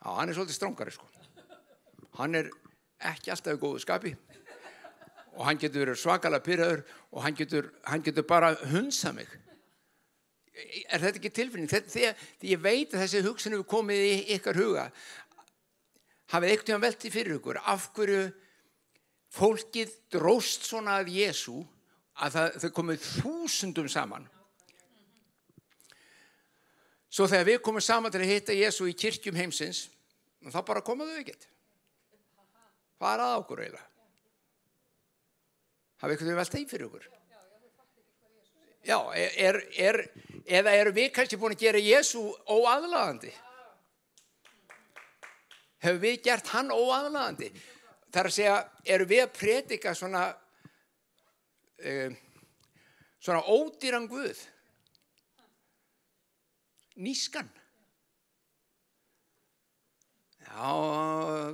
á, 0.00 0.08
hann 0.16 0.30
er 0.30 0.38
svolítið 0.38 0.56
strángari 0.56 0.94
sko. 0.94 1.08
Hann 2.16 2.38
er 2.38 2.48
ekki 3.10 3.32
alltaf 3.32 3.56
í 3.56 3.60
góðu 3.60 3.82
skapi 3.82 4.14
og 5.36 5.44
hann 5.46 5.60
getur 5.60 5.84
verið 5.84 6.00
svakalega 6.00 6.44
pyrraður 6.44 6.82
og 7.12 7.22
hann 7.24 7.36
getur, 7.38 7.70
hann 7.86 8.02
getur 8.04 8.26
bara 8.28 8.54
hunsa 8.72 9.12
mig. 9.16 9.28
Er 10.90 11.00
þetta 11.00 11.20
ekki 11.20 11.32
tilfinning? 11.32 11.70
Að 11.70 12.48
ég 12.50 12.60
veit 12.60 12.92
að 12.92 13.04
þessi 13.04 13.22
hugsun 13.24 13.54
hefur 13.56 13.68
komið 13.70 14.04
í 14.04 14.14
ykkar 14.36 14.58
huga. 14.60 14.88
Hafið 16.32 16.54
ekkert 16.54 16.72
um 16.76 16.84
velti 16.84 17.12
fyrir 17.12 17.38
ykkur 17.38 17.60
af 17.72 17.90
hverju 17.96 18.24
fólkið 19.34 19.94
dróst 20.12 20.66
svona 20.66 20.98
að 21.00 21.12
Jésu 21.14 21.60
að 22.20 22.36
það, 22.36 22.58
þau 22.62 22.70
komið 22.76 23.06
þúsundum 23.06 23.88
saman. 23.90 24.26
Svo 27.10 27.26
þegar 27.26 27.48
við 27.48 27.62
komum 27.66 27.82
saman 27.82 28.12
til 28.12 28.22
að 28.22 28.30
hitta 28.30 28.54
Jésu 28.54 28.86
í 28.86 28.94
kirkjum 28.94 29.38
heimsins, 29.38 29.88
þá 30.46 30.60
bara 30.66 30.84
komaðu 30.84 31.16
ekkert. 31.22 31.48
Hvað 33.00 33.16
er 33.16 33.24
að 33.24 33.38
okkur 33.40 33.64
eiginlega? 33.64 33.86
Hafið 36.00 36.16
ykkur 36.16 36.38
velt 36.38 36.54
þeim 36.54 36.68
fyrir 36.68 36.86
okkur? 36.86 37.08
Já, 38.86 38.96
er, 39.12 39.58
er, 39.76 39.98
eða 40.48 40.72
eru 40.78 40.92
við 40.96 41.10
kannski 41.16 41.36
búin 41.40 41.52
að 41.52 41.64
gera 41.66 41.82
Jésu 41.84 42.22
óaðlagandi? 42.48 43.32
Hefur 45.80 46.00
við 46.00 46.22
gert 46.24 46.48
hann 46.54 46.72
óaðlagandi? 46.72 47.50
Það 48.10 48.22
er 48.22 48.30
að 48.30 48.36
segja, 48.36 48.54
eru 48.96 49.08
við 49.10 49.22
að 49.24 49.34
predika 49.36 49.92
svona, 49.96 50.24
um, 51.80 52.16
svona 53.20 53.42
ódýran 53.48 54.08
Guð? 54.10 54.42
Nískan? 57.00 57.48
Já, 60.50 60.70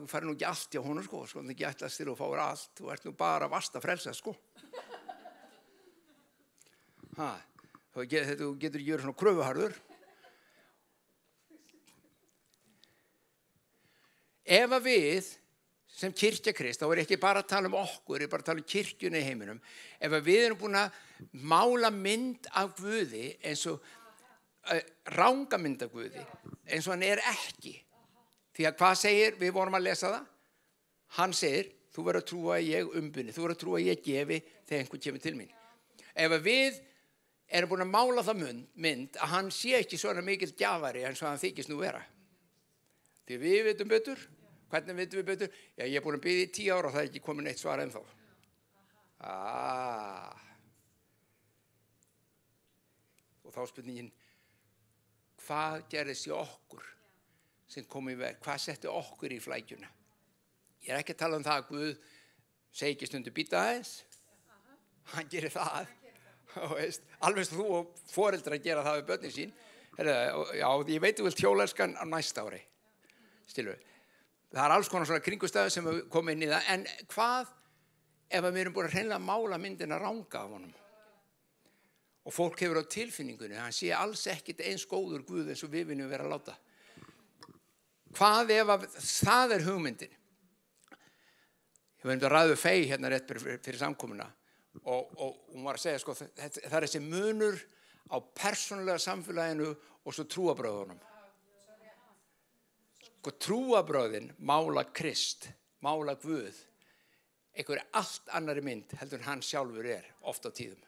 fær 0.09 0.25
nú 0.25 0.33
ekki 0.33 0.47
allt 0.49 0.73
hjá 0.73 0.81
honum 0.81 1.05
sko, 1.05 1.27
sko, 1.29 1.43
þú 1.45 1.53
ekki 1.53 1.67
ætlast 1.69 2.01
til 2.01 2.09
að 2.09 2.17
fára 2.19 2.47
allt, 2.55 2.71
þú 2.79 2.93
ert 2.95 3.05
nú 3.05 3.13
bara 3.19 3.49
vast 3.53 3.77
að 3.77 3.85
frelsa 3.85 4.15
sko. 4.17 4.33
Ha, 7.19 7.29
þú 7.93 8.07
getur 8.09 8.47
ekki 8.57 8.71
verið 8.73 9.05
svona 9.05 9.19
kröfuharður. 9.21 9.77
Ef 14.47 14.73
að 14.79 14.85
við 14.87 15.31
sem 15.97 16.13
kirkjakrist, 16.13 16.83
þá 16.83 16.91
er 16.91 17.03
ekki 17.03 17.17
bara 17.21 17.41
að 17.41 17.53
tala 17.55 17.71
um 17.71 17.79
okkur, 17.81 18.21
ég 18.21 18.29
er 18.29 18.33
bara 18.33 18.45
að 18.45 18.51
tala 18.51 18.61
um 18.61 18.69
kirkjunni 18.69 19.21
í 19.23 19.25
heiminum, 19.25 19.61
ef 19.97 20.17
við 20.27 20.43
erum 20.43 20.61
búin 20.61 20.77
að 20.77 20.99
mála 21.49 21.91
mynd 21.95 22.51
af 22.53 22.75
Guði 22.77 23.31
eins 23.41 23.63
og 23.71 23.81
uh, 23.81 24.83
ránga 25.17 25.61
mynd 25.63 25.87
af 25.87 25.95
Guði, 25.95 26.25
eins 26.69 26.89
og 26.89 26.97
hann 26.97 27.07
er 27.07 27.23
ekki, 27.33 27.73
því 28.57 28.69
að 28.69 28.77
hvað 28.83 28.99
segir, 29.01 29.39
við 29.41 29.55
vorum 29.57 29.79
að 29.79 29.87
lesa 29.89 30.13
það, 30.13 30.29
hann 31.17 31.37
segir, 31.37 31.73
þú 31.97 32.05
verður 32.11 32.21
að 32.21 32.29
trúa 32.29 32.59
að 32.59 32.69
ég 32.69 32.93
umbunni, 33.01 33.33
þú 33.33 33.47
verður 33.47 33.57
að 33.57 33.63
trúa 33.65 33.81
að 33.81 33.89
ég 33.89 34.05
gefi 34.05 34.41
þegar 34.69 34.83
einhvern 34.83 35.05
kemur 35.07 35.25
til 35.25 35.35
mín. 35.39 35.57
Ef 36.13 36.35
við 36.45 36.81
erum 37.57 37.71
búin 37.73 37.87
að 37.87 37.93
mála 37.95 38.25
það 38.27 38.43
mynd, 38.43 38.67
mynd 38.85 39.17
að 39.17 39.33
hann 39.33 39.49
sé 39.55 39.79
ekki 39.79 39.97
svona 40.01 40.25
mikil 40.25 40.53
gjafari 40.53 41.07
eins 41.09 41.23
og 41.23 41.31
hann 41.31 41.41
þykist 41.41 41.73
nú 41.73 41.81
vera. 41.81 42.03
Því 43.27 43.39
við 43.41 43.63
veitum 43.71 43.89
betur, 43.91 44.21
hvernig 44.71 44.99
veitum 44.99 45.21
við 45.21 45.29
betur? 45.31 45.59
Já, 45.77 45.85
ég 45.85 45.99
er 45.99 46.05
búin 46.05 46.19
að 46.19 46.25
byggja 46.27 46.47
í 46.47 46.53
tíu 46.59 46.75
ára 46.75 46.91
og 46.91 46.97
það 46.97 47.03
er 47.03 47.11
ekki 47.11 47.25
komin 47.25 47.51
eitt 47.51 47.63
svar 47.63 47.83
ennþá. 47.85 48.03
Ah. 49.27 50.43
Og 53.47 53.55
þá 53.55 53.63
spurningin, 53.71 54.11
hvað 55.47 55.87
gerðist 55.93 56.29
í 56.29 56.35
okkur 56.35 56.85
sem 57.71 57.87
kom 57.91 58.11
í 58.11 58.17
verð? 58.19 58.43
Hvað 58.45 58.63
setti 58.67 58.91
okkur 58.91 59.35
í 59.37 59.41
flækjuna? 59.43 59.93
Ég 60.87 60.93
er 60.93 61.01
ekki 61.01 61.17
að 61.17 61.23
tala 61.25 61.39
um 61.41 61.47
það 61.47 61.63
að 61.63 61.71
Guð 61.71 61.93
segi 62.77 62.95
ekki 62.95 63.09
stundu 63.09 63.33
býta 63.35 63.63
aðeins. 63.63 63.95
Hann 65.15 65.31
gerir 65.31 65.53
það. 65.55 65.89
Alveg 67.27 67.49
þú 67.51 67.67
og 67.81 67.99
foreldra 68.11 68.59
gera 68.63 68.85
það 68.87 69.01
við 69.01 69.09
börnin 69.11 69.35
sín. 69.35 69.55
Herra, 69.97 70.17
já, 70.53 70.69
ég 70.93 71.03
veit 71.03 71.19
þú 71.19 71.29
vilt 71.29 71.43
hjólarskan 71.43 71.97
á 71.97 72.05
næsta 72.09 72.45
ári. 72.45 72.61
Stilu. 73.49 73.77
Það 74.55 74.65
er 74.65 74.75
alls 74.77 74.91
konar 74.91 75.09
svona 75.09 75.25
kringustæðu 75.25 75.73
sem 75.75 75.87
við 75.87 76.03
komum 76.13 76.33
inn 76.33 76.45
í 76.47 76.51
það. 76.51 76.69
En 76.73 76.85
hvað 77.13 77.55
ef 78.31 78.45
við 78.47 78.61
erum 78.63 78.77
búin 78.77 78.89
að 78.89 78.97
hreinlega 78.97 79.23
mála 79.23 79.59
myndina 79.63 79.99
ranga 80.01 80.43
af 80.43 80.53
honum? 80.55 80.75
Og 82.27 82.35
fólk 82.35 82.63
hefur 82.63 82.83
á 82.83 82.91
tilfinningunni, 82.91 83.59
hann 83.59 83.75
sé 83.75 83.93
alls 83.95 84.25
ekkit 84.31 84.65
eins 84.67 84.87
góður 84.91 85.23
Guð 85.27 85.53
eins 85.53 85.63
og 85.63 85.71
við 85.71 85.93
viljum 85.93 86.11
vera 86.11 86.27
að 86.27 86.33
láta. 86.35 86.57
Hvað 88.17 88.55
ef 88.57 88.73
að 88.73 88.87
það 88.97 89.55
er 89.57 89.67
hugmyndin? 89.67 90.17
Ég 92.01 92.09
verðum 92.09 92.27
að 92.29 92.35
ræðu 92.35 92.59
fei 92.59 92.87
hérna 92.87 93.11
rétt 93.11 93.29
fyrir, 93.31 93.61
fyrir 93.63 93.81
samkomuna 93.81 94.27
og, 94.85 95.11
og 95.19 95.39
hún 95.53 95.65
var 95.67 95.79
að 95.79 95.87
segja 95.87 96.01
sko 96.03 96.15
það, 96.15 96.33
það 96.39 96.77
er 96.79 96.87
þessi 96.87 97.03
munur 97.03 97.61
á 98.07 98.17
persónulega 98.39 99.03
samfélaginu 99.03 99.71
og 100.07 100.15
svo 100.15 100.27
trúabröðunum. 100.31 101.01
Sko 103.27 103.33
trúabröðin 103.43 104.29
mála 104.47 104.85
Krist, 104.95 105.49
mála 105.83 106.13
Guð, 106.15 106.55
einhver 107.59 107.81
allt 107.99 108.29
annari 108.39 108.63
mynd 108.63 108.93
heldur 109.01 109.25
hann 109.25 109.43
sjálfur 109.43 109.89
er 109.91 110.07
oft 110.31 110.47
á 110.47 110.55
tíðum. 110.55 110.85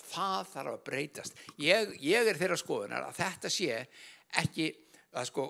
Og 0.00 0.06
það 0.08 0.48
þarf 0.54 0.72
að 0.78 0.86
breytast. 0.86 1.42
Ég, 1.60 1.92
ég 2.00 2.24
er 2.24 2.40
þeirra 2.40 2.56
skoðunar 2.56 3.04
að 3.10 3.20
þetta 3.20 3.52
sé 3.52 3.76
ekki, 4.40 4.70
að 5.12 5.28
sko, 5.28 5.46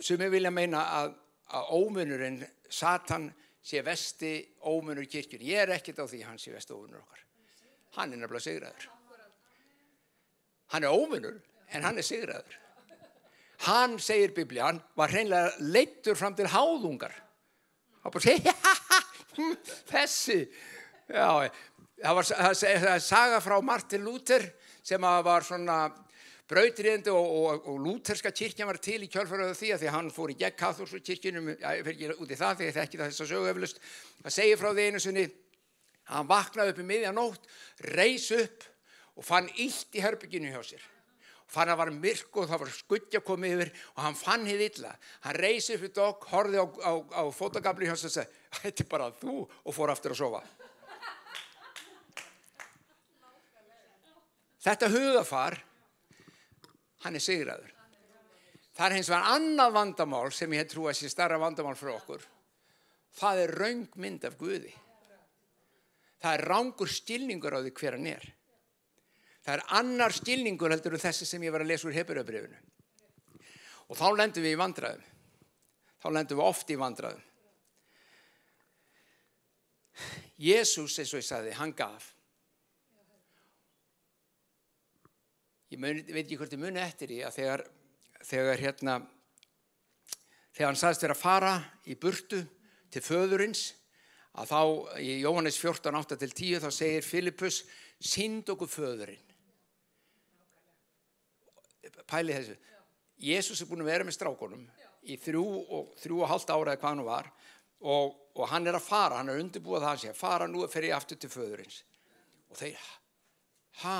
sem 0.00 0.24
ég 0.24 0.32
vilja 0.32 0.54
meina 0.56 0.86
að, 1.02 1.12
að 1.60 1.70
ómunurinn, 1.82 2.40
Satan, 2.64 3.28
sé 3.60 3.84
vesti 3.84 4.34
ómunur 4.64 5.04
kirkjur. 5.04 5.44
Ég 5.44 5.66
er 5.66 5.76
ekkert 5.76 6.00
á 6.00 6.08
því 6.08 6.24
hann 6.24 6.40
sé 6.40 6.56
vesti 6.56 6.72
ómunur 6.72 7.04
okkar. 7.04 7.20
Hann 8.00 8.16
er 8.16 8.24
nefnilega 8.24 8.48
sigraður. 8.48 8.90
Hann 10.72 10.88
er 10.88 11.00
ómunur, 11.04 11.42
en 11.68 11.84
hann 11.84 12.00
er 12.00 12.12
sigraður. 12.14 12.63
Hann, 13.64 13.98
segir 14.02 14.34
biblían, 14.36 14.80
var 14.98 15.12
hreinlega 15.12 15.52
leittur 15.72 16.18
fram 16.18 16.34
til 16.36 16.48
háðungar. 16.52 17.14
Það 18.04 18.16
bara 18.16 18.24
segja, 18.24 18.54
þessi. 19.92 20.40
Já, 21.08 21.48
það 22.02 22.18
var 22.18 22.32
er 22.68 23.04
saga 23.04 23.40
frá 23.44 23.56
Martin 23.64 24.04
Luther 24.04 24.44
sem 24.84 25.00
var 25.00 25.46
svona 25.46 25.78
brautriðandi 26.50 27.12
og, 27.12 27.24
og, 27.24 27.68
og 27.72 27.78
lúterska 27.80 28.32
kirkjan 28.36 28.68
var 28.68 28.78
til 28.84 28.98
í 29.06 29.08
kjölfaröðu 29.08 29.56
því 29.56 29.70
að 29.72 29.80
því 29.80 29.88
að 29.88 29.96
hann 29.96 30.10
fór 30.12 30.32
í 30.34 30.38
gegn 30.42 30.58
katholsku 30.60 31.00
kirkjunum, 31.00 31.52
ég 31.54 31.86
fer 31.86 31.94
ekki 31.94 32.10
út 32.20 32.34
í 32.34 32.38
það 32.40 32.58
því 32.58 32.68
að 32.68 32.76
það 32.76 32.84
ekki 32.84 33.00
þess 33.00 33.24
að 33.24 33.30
sögu 33.32 33.50
eflust, 33.52 33.80
það 34.20 34.36
segir 34.36 34.60
frá 34.60 34.70
því 34.70 34.88
einu 34.88 35.00
sinni 35.00 35.24
að 35.24 36.18
hann 36.18 36.28
vaknaði 36.34 36.74
upp 36.74 36.82
í 36.82 36.88
miðjanótt, 36.90 37.48
reys 37.96 38.28
upp 38.36 38.66
og 39.14 39.24
fann 39.24 39.48
illt 39.56 39.96
í 39.96 40.04
herbygginu 40.04 40.52
hjá 40.52 40.60
sér 40.74 40.84
fann 41.50 41.70
að 41.70 41.80
var 41.82 41.92
myrk 41.94 42.40
og 42.40 42.48
það 42.50 42.62
var 42.64 42.74
skuggja 42.74 43.20
komið 43.24 43.54
yfir 43.56 43.72
og 43.94 44.02
hann 44.06 44.18
fann 44.18 44.46
hér 44.48 44.64
illa 44.64 44.94
hann 45.26 45.38
reys 45.38 45.70
upp 45.74 45.84
í 45.84 45.92
dog, 45.94 46.26
horfið 46.32 46.60
á, 46.60 46.66
á, 46.88 46.92
á 47.20 47.22
fotogabli 47.34 47.88
sér 47.90 48.10
og 48.10 48.14
segi, 48.16 48.42
þetta 48.62 48.84
er 48.84 48.90
bara 48.90 49.10
þú 49.20 49.40
og 49.44 49.76
fór 49.76 49.92
aftur 49.92 50.16
að 50.16 50.22
sofa 50.24 50.44
Þetta 54.64 54.88
hugafar 54.88 55.58
hann 57.04 57.18
er 57.18 57.22
sigraður. 57.22 57.72
Það 58.74 58.86
er 58.86 58.96
hins 58.96 59.10
vegar 59.12 59.34
annað 59.36 59.74
vandamál 59.76 60.30
sem 60.34 60.54
ég 60.56 60.70
trú 60.70 60.88
að 60.88 60.96
sé 60.98 61.10
starra 61.12 61.36
vandamál 61.38 61.76
fyrir 61.78 61.98
okkur. 61.98 62.24
Það 63.14 63.42
er 63.42 63.52
raung 63.60 63.84
mynd 64.00 64.24
af 64.26 64.38
Guði. 64.40 64.72
Það 66.24 66.38
er 66.38 66.44
rángur 66.48 66.90
stilningur 66.90 67.54
á 67.54 67.60
því 67.60 67.74
hver 67.76 67.98
hann 67.98 68.08
er. 68.14 68.24
Það 69.44 69.58
er 69.58 69.64
annar 69.76 70.14
stilningur 70.16 70.72
heldur 70.72 70.96
en 70.96 71.02
þessi 71.02 71.28
sem 71.28 71.42
ég 71.44 71.52
var 71.52 71.64
að 71.64 71.74
lesa 71.74 71.88
úr 71.88 71.96
hefuröfbrifinu. 71.98 72.56
Og 73.92 73.98
þá 73.98 74.06
lendum 74.16 74.44
við 74.44 74.56
í 74.56 74.60
vandraðum. 74.60 75.04
Þá 76.00 76.06
lendum 76.16 76.40
við 76.40 76.48
oft 76.48 76.72
í 76.72 76.78
vandraðum. 76.80 77.30
Jésús, 80.40 80.96
eins 80.98 81.12
og 81.12 81.20
ég 81.20 81.26
sagði, 81.28 81.52
hann 81.58 81.74
gaf. 81.76 82.08
Ég 85.74 85.80
mun, 85.82 86.00
veit 86.08 86.24
ekki 86.24 86.38
hvort 86.40 86.54
ég 86.54 86.62
muni 86.62 86.80
eftir 86.82 87.10
því 87.10 87.20
að 87.26 87.36
þegar, 87.36 87.62
þegar 88.24 88.60
hérna, 88.62 88.96
þegar 90.54 90.68
hann 90.70 90.80
sagðist 90.80 91.06
vera 91.06 91.16
að 91.16 91.22
fara 91.22 91.54
í 91.90 91.96
burtu 92.00 92.40
til 92.94 93.02
föðurins, 93.04 93.68
að 94.34 94.50
þá 94.50 94.60
í 95.02 95.12
Jóhannes 95.22 95.60
14, 95.60 96.00
8-10 96.00 96.64
þá 96.64 96.68
segir 96.74 97.06
Filippus, 97.06 97.62
synd 98.02 98.50
okkur 98.50 98.70
föðurinn. 98.70 99.33
Pæli 102.08 102.34
þessu. 102.36 102.56
Jésús 103.24 103.62
er 103.62 103.70
búin 103.70 103.84
að 103.84 103.92
vera 103.92 104.06
með 104.06 104.16
strákonum 104.18 104.64
í 105.04 105.16
þrjú 105.20 105.44
og, 105.44 105.92
þrjú 106.00 106.20
og 106.22 106.30
halvt 106.30 106.52
ára 106.52 106.74
eða 106.74 106.80
hvað 106.80 106.94
hann 106.94 107.06
var 107.06 107.30
og, 107.84 108.14
og 108.34 108.48
hann 108.50 108.66
er 108.66 108.78
að 108.78 108.86
fara, 108.86 109.20
hann 109.20 109.30
er 109.30 109.40
undirbúið 109.42 109.84
það 109.84 109.94
að 109.94 110.10
að 110.10 110.18
fara 110.18 110.48
nú 110.50 110.64
fer 110.72 110.88
ég 110.88 110.96
aftur 110.96 111.20
til 111.20 111.30
föðurins 111.32 111.82
og 112.50 112.58
þeir, 112.58 112.84
ha, 113.82 113.98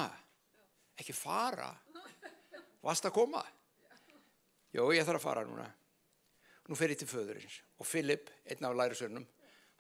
ekki 1.01 1.15
fara, 1.17 1.71
varst 2.85 3.09
að 3.09 3.17
koma? 3.17 3.43
Jó, 4.75 4.87
ég 4.95 5.07
þarf 5.07 5.21
að 5.21 5.25
fara 5.25 5.43
núna. 5.47 5.67
Nú 6.67 6.79
fer 6.79 6.95
ég 6.95 7.01
til 7.01 7.11
föðurins 7.11 7.61
og 7.79 7.87
Filip, 7.87 8.31
einn 8.47 8.67
af 8.67 8.77
lærisönnum, 8.79 9.27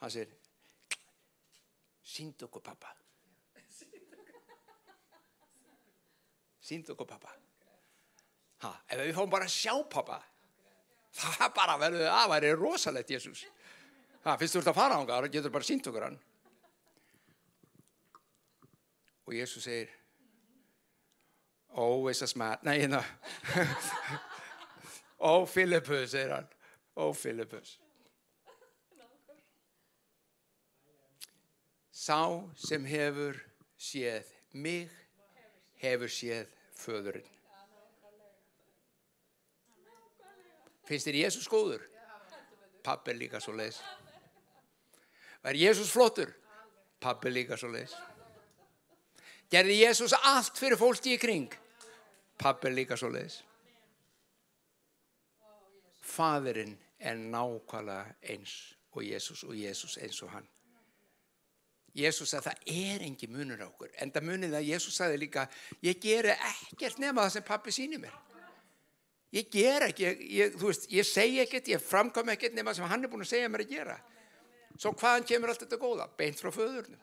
hann 0.02 0.12
sér, 0.12 0.34
sínd 2.04 2.42
okkur 2.46 2.62
pappa. 2.66 2.92
Sínd 6.64 6.90
okkur 6.94 7.08
pappa. 7.08 7.43
Ha, 8.64 8.70
ef 8.88 9.00
við 9.02 9.16
fáum 9.18 9.32
bara 9.32 9.44
að 9.44 9.52
sjá 9.52 9.74
pappa, 9.92 10.22
það 11.12 11.50
bara 11.58 11.80
verður 11.82 12.06
að 12.08 12.30
væri 12.32 12.52
rosalegt 12.56 13.12
Jésús. 13.12 13.44
Finnst 14.24 14.56
þú 14.56 14.62
ert 14.62 14.70
að 14.72 14.78
fara 14.78 14.96
ánga, 14.96 15.18
það 15.18 15.34
getur 15.34 15.52
bara 15.52 15.68
sínt 15.68 15.90
okkur 15.90 16.06
hann. 16.06 16.16
Og 19.24 19.36
Jésús 19.36 19.66
segir, 19.66 19.92
þess 21.74 22.24
að 22.24 22.32
smæt, 22.32 22.64
nei, 22.64 22.74
hérna, 22.80 23.02
ó, 25.30 25.44
Filippus, 25.48 26.12
segir 26.14 26.32
hann, 26.38 26.48
ó, 26.96 27.12
Filippus. 27.16 27.76
Sá 31.94 32.20
sem 32.58 32.84
hefur 32.88 33.36
séð 33.80 34.28
mig, 34.56 34.92
hefur 35.80 36.10
séð 36.12 36.48
föðurinn. 36.80 37.34
Finnst 40.84 41.08
þér 41.08 41.20
Jésús 41.24 41.48
góður? 41.48 41.84
Pappi 42.84 43.14
er 43.14 43.20
líka 43.20 43.40
svo 43.40 43.54
leiðis. 43.56 43.80
Var 45.44 45.56
Jésús 45.56 45.92
flottur? 45.92 46.34
Pappi 47.00 47.30
er 47.30 47.36
líka 47.38 47.56
svo 47.60 47.70
leiðis. 47.72 47.94
Gerði 49.52 49.80
Jésús 49.80 50.14
allt 50.20 50.58
fyrir 50.60 50.80
fólki 50.80 51.14
í 51.16 51.20
kring? 51.20 51.52
Pappi 52.40 52.68
er 52.68 52.76
líka 52.76 52.98
svo 53.00 53.10
leiðis. 53.12 53.40
Fadurinn 56.04 56.76
er 57.00 57.16
nákvæmlega 57.18 58.16
eins 58.30 58.74
og 58.94 59.02
Jésús 59.02 59.44
og 59.48 59.56
Jésús 59.56 59.96
eins 60.02 60.20
og 60.22 60.30
hann. 60.34 60.46
Jésús 61.94 62.34
að 62.34 62.48
það 62.48 62.70
er 62.74 63.02
engi 63.06 63.28
munur 63.30 63.62
á 63.62 63.66
okkur. 63.70 63.92
En 64.02 64.10
það 64.10 64.28
munið 64.28 64.56
að 64.58 64.68
Jésús 64.72 64.96
sagði 64.98 65.20
líka, 65.22 65.46
ég 65.82 66.00
geri 66.02 66.34
ekkert 66.34 66.98
nema 67.02 67.22
það 67.22 67.36
sem 67.36 67.46
pappi 67.46 67.74
síni 67.74 68.00
mér. 68.02 68.14
Ég 69.34 69.48
ger 69.50 69.88
ekki, 69.88 70.04
ég, 70.06 70.20
ég, 70.30 70.52
þú 70.60 70.68
veist, 70.70 70.84
ég 70.94 71.06
segi 71.08 71.40
ekkert, 71.42 71.70
ég 71.72 71.82
framkom 71.82 72.28
ekkert 72.30 72.54
nema 72.54 72.74
sem 72.74 72.86
hann 72.86 73.02
er 73.02 73.10
búin 73.10 73.24
að 73.24 73.32
segja 73.32 73.48
mér 73.50 73.64
að 73.64 73.72
gera. 73.72 73.96
Svo 74.78 74.92
hvaðan 74.94 75.26
kemur 75.26 75.50
allt 75.50 75.64
þetta 75.64 75.78
góða? 75.82 76.06
Beint 76.18 76.38
frá 76.38 76.52
föðurnum. 76.54 77.00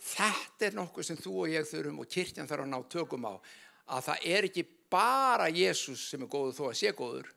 Þetta 0.00 0.66
er 0.66 0.76
nokkuð 0.78 1.06
sem 1.06 1.18
þú 1.20 1.34
og 1.42 1.52
ég 1.52 1.68
þurfum 1.68 2.00
og 2.00 2.08
kirkjan 2.10 2.48
þarf 2.48 2.64
að 2.64 2.72
ná 2.72 2.78
tökum 2.92 3.28
á. 3.28 3.34
Að 3.92 4.06
það 4.08 4.24
er 4.32 4.48
ekki 4.48 4.64
bara 4.90 5.50
Jésús 5.52 6.06
sem 6.10 6.24
er 6.24 6.30
góður 6.32 6.56
þó 6.56 6.64
að 6.70 6.78
sé 6.80 6.94
góður. 6.96 7.28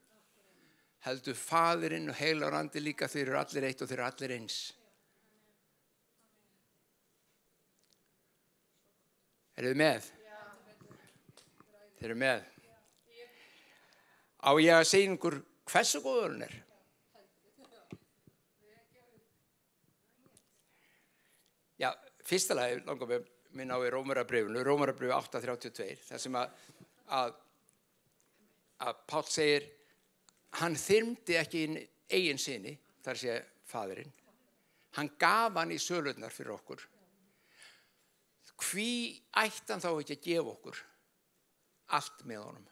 Heldur 1.03 1.35
fadurinn 1.35 2.07
og 2.13 2.15
heilar 2.15 2.55
andi 2.55 2.79
líka 2.79 3.11
þeir 3.11 3.27
eru 3.27 3.41
allir 3.41 3.67
eitt 3.67 3.83
og 3.83 3.91
þeir 3.91 3.99
eru 3.99 4.07
allir 4.07 4.35
eins. 4.37 4.61
Er 9.53 9.69
þið 9.69 9.79
með? 9.79 10.09
Þeir 11.99 12.09
eru 12.09 12.19
með. 12.19 12.47
Á 14.43 14.51
ég 14.59 14.75
að 14.75 14.87
segja 14.89 15.11
einhver 15.11 15.37
hversu 15.71 16.01
góður 16.03 16.33
hann 16.33 16.45
er? 16.47 16.55
Já, 21.79 21.89
fyrsta 22.27 22.57
lagi 22.57 22.81
langar 22.83 23.09
við 23.09 23.29
minna 23.57 23.77
á 23.77 23.85
í 23.85 23.91
Rómarabrifinu, 23.93 24.63
Rómarabrifu 24.65 25.13
8.32, 25.15 25.87
þar 26.07 26.21
sem 26.21 26.37
að, 26.39 26.53
að, 27.19 27.33
að 28.87 29.01
Pál 29.09 29.23
segir, 29.29 29.67
hann 30.59 30.77
þyrmdi 30.79 31.37
ekki 31.39 31.65
inn 31.67 31.77
eigin 32.13 32.41
sinni, 32.41 32.73
þar 33.05 33.21
sé 33.21 33.37
fadurinn, 33.69 34.13
hann 34.97 35.11
gaf 35.21 35.59
hann 35.59 35.73
í 35.75 35.79
sölurnar 35.81 36.33
fyrir 36.33 36.55
okkur. 36.57 36.83
Hví 38.63 39.19
ættan 39.43 39.81
þá 39.83 39.89
ekki 39.91 40.17
að 40.17 40.25
gefa 40.27 40.53
okkur 40.53 40.79
allt 41.97 42.23
með 42.29 42.43
honum? 42.43 42.67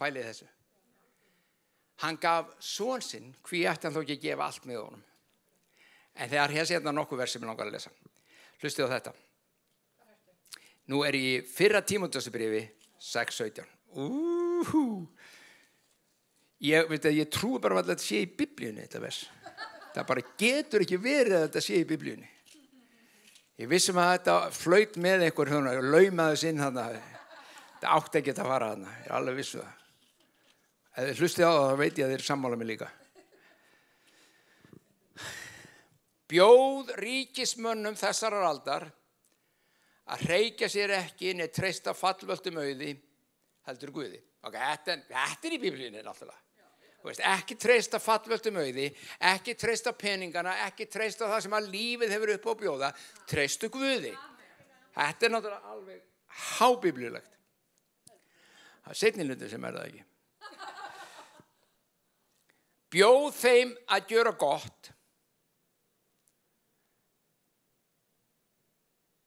Pælið 0.00 0.28
þessu. 0.30 0.48
Hann 2.02 2.18
gaf 2.20 2.50
són 2.58 3.04
sinn, 3.04 3.30
hví 3.46 3.62
ættan 3.70 3.94
þá 3.94 4.00
ekki 4.02 4.18
að 4.18 4.24
gefa 4.24 4.48
allt 4.48 4.66
með 4.68 4.80
honum? 4.82 5.04
En 6.14 6.30
þegar 6.30 6.54
hér 6.54 6.66
sé 6.66 6.78
þetta 6.78 6.94
nokkuð 6.94 7.22
verð 7.22 7.32
sem 7.32 7.44
ég 7.44 7.50
langar 7.50 7.68
að 7.70 7.76
lesa. 7.76 7.92
Hlustið 8.62 8.90
á 8.90 8.94
þetta. 8.96 9.14
Nú 10.92 11.00
er 11.06 11.16
ég 11.16 11.46
fyrra 11.48 11.80
tímundasbrifi 11.82 12.60
6.17. 13.00 13.64
Úhú. 14.02 14.84
Ég, 16.64 16.92
ég 17.14 17.30
trúi 17.32 17.60
bara 17.62 17.80
að 17.80 17.92
þetta 17.92 18.04
sé 18.04 18.22
í 18.24 18.28
biblíunni 18.30 18.84
þetta 18.84 19.02
vers. 19.02 19.24
Það 19.94 20.08
bara 20.08 20.24
getur 20.40 20.82
ekki 20.82 20.98
verið 20.98 21.36
að 21.38 21.44
þetta 21.46 21.62
sé 21.62 21.78
í 21.78 21.86
biblíunni. 21.86 22.30
Ég 23.62 23.70
vissum 23.70 24.00
að 24.02 24.10
þetta 24.16 24.34
flöyt 24.50 24.96
með 24.98 25.28
einhver 25.28 25.52
hérna, 25.52 25.74
laumaði 25.78 26.40
sinn 26.40 26.58
þarna. 26.58 26.88
Þetta 27.76 27.94
átti 27.94 28.20
ekki 28.20 28.34
að 28.34 28.50
fara 28.50 28.70
þarna. 28.72 28.94
Ég 29.04 29.14
alveg 29.14 29.38
vissu 29.38 29.60
það. 29.60 29.80
Ef 30.94 31.08
þið 31.08 31.22
hlustið 31.22 31.46
á 31.46 31.52
það, 31.54 31.68
þá 31.68 31.78
veit 31.82 31.98
ég 31.98 32.04
að 32.04 32.12
þið 32.12 32.18
er 32.18 32.26
sammála 32.26 32.58
mig 32.58 32.70
líka. 32.72 32.90
Bjóð 36.34 36.92
ríkismönnum 36.98 37.98
þessarar 37.98 38.46
aldar 38.48 38.88
að 40.10 40.24
reykja 40.30 40.70
sér 40.72 40.96
ekki 40.98 41.30
inn 41.30 41.44
eða 41.44 41.54
treysta 41.54 41.94
fallvöldum 41.94 42.58
auði 42.62 42.94
heldur 43.68 43.94
Guði. 43.94 44.18
Ok, 44.44 44.56
þetta, 44.58 44.98
þetta 45.10 45.48
er 45.48 45.56
í 45.56 45.60
biblíunni 45.62 46.02
náttúrulega. 46.02 46.43
Veist, 47.04 47.20
ekki 47.20 47.58
treysta 47.60 47.98
fallvöldum 48.00 48.56
auði, 48.62 48.86
ekki 49.28 49.52
treysta 49.60 49.92
peningana, 49.92 50.54
ekki 50.64 50.86
treysta 50.88 51.28
það 51.28 51.42
sem 51.44 51.56
að 51.58 51.68
lífið 51.74 52.14
hefur 52.16 52.32
upp 52.32 52.48
á 52.48 52.52
bjóða, 52.62 52.90
treystu 53.28 53.68
Guði. 53.72 54.14
Þetta 54.94 55.26
er 55.26 55.34
náttúrulega 55.34 55.74
alveg 55.74 56.00
hábiblíulegt. 56.54 57.36
Það 58.08 58.94
er 58.94 59.00
setnilundi 59.02 59.50
sem 59.52 59.68
er 59.68 59.76
það 59.76 59.90
ekki. 59.90 60.02
Bjóð 62.94 63.30
þeim 63.36 63.76
að 63.90 64.10
gjöra 64.14 64.32
gott. 64.38 64.92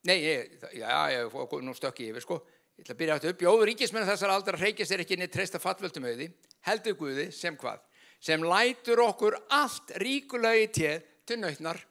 Nei, 0.08 0.18
ég, 0.24 0.54
já, 0.80 0.92
ég 1.12 1.36
nú 1.68 1.74
stökki 1.76 2.10
yfir, 2.10 2.24
sko. 2.24 2.40
Ég 2.78 2.86
ætla 2.86 2.94
að 2.94 3.00
byrja 3.00 3.14
aftur 3.18 3.34
upp. 3.34 3.40
Bjóður 3.42 3.70
ríkismenn 3.72 4.06
þessar 4.06 4.32
aldar 4.36 4.60
reykjast 4.62 4.94
er 4.94 5.02
ekki 5.02 5.18
neitt 5.18 5.34
treysta 5.34 5.58
fallvöldum 5.62 6.06
auði. 6.06 6.28
Heldur 6.68 6.98
Guði 7.00 7.32
sem 7.34 7.58
hvað? 7.58 7.82
Sem 8.22 8.44
lætur 8.46 9.02
okkur 9.02 9.38
allt 9.58 9.96
ríkulegi 10.02 10.68
téð 10.78 11.08
til 11.26 11.40
nautnar. 11.42 11.82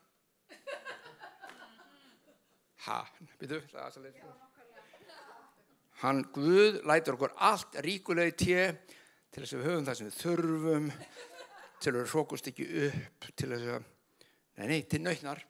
Ha, 2.87 3.01
byrju, 3.41 3.59
það 3.73 3.81
er 3.81 3.89
aðsað 3.89 4.07
leið. 4.07 4.21
Hann 6.05 6.23
Guð 6.37 6.79
lætur 6.87 7.19
okkur 7.19 7.35
allt 7.49 7.81
ríkulegi 7.83 8.37
téð 8.45 8.95
til 9.35 9.43
þess 9.43 9.57
að 9.57 9.61
við 9.65 9.69
höfum 9.73 9.87
það 9.89 9.99
sem 9.99 10.07
við 10.07 10.21
þurfum, 10.23 10.89
til 11.83 11.91
að 11.91 11.99
við 11.99 12.11
hrókust 12.13 12.51
ekki 12.53 12.67
upp, 12.87 13.27
til 13.35 13.51
þess 13.51 13.73
að, 13.75 13.91
nei, 14.61 14.67
nei, 14.71 14.79
til 14.87 15.03
nautnar. 15.03 15.43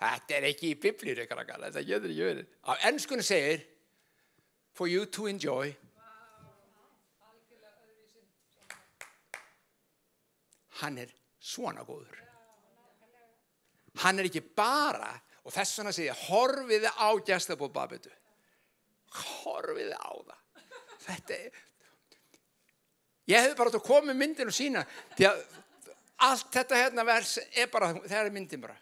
Þetta 0.00 0.36
er 0.38 0.46
ekki 0.48 0.70
í 0.72 0.78
biblíu, 0.80 1.26
krakkar, 1.28 1.60
þetta 1.66 1.84
getur 1.84 2.12
ekki 2.12 2.24
verið. 2.24 2.46
Á 2.64 2.72
ennskunni 2.88 3.24
segir, 3.26 3.66
for 4.72 4.88
you 4.88 5.04
to 5.04 5.26
enjoy. 5.28 5.74
Hann 10.80 10.96
er 11.02 11.12
svona 11.36 11.84
góður. 11.84 12.16
Hann 14.00 14.22
er 14.22 14.30
ekki 14.30 14.40
bara, 14.56 15.12
og 15.44 15.52
þess 15.52 15.82
vegna 15.82 15.92
segja, 15.92 16.16
horfiði 16.30 16.88
á 16.96 17.08
gestabóð 17.26 17.74
babetu. 17.76 18.12
Horfiði 19.20 19.96
á 20.00 20.12
það. 20.16 20.36
Þetta 21.04 21.36
er, 21.36 21.64
ég 23.28 23.42
hefði 23.42 23.56
bara 23.58 23.72
átt 23.72 23.82
að 23.82 23.88
koma 23.88 24.14
myndin 24.16 24.48
og 24.48 24.56
sína, 24.56 24.86
því 25.18 25.28
að 25.28 25.42
allt 26.24 26.54
þetta 26.54 26.86
hérna 26.86 27.04
vers 27.08 27.36
er 27.52 27.68
bara, 27.72 27.92
það 28.00 28.22
er 28.22 28.32
myndin 28.32 28.64
bara. 28.64 28.80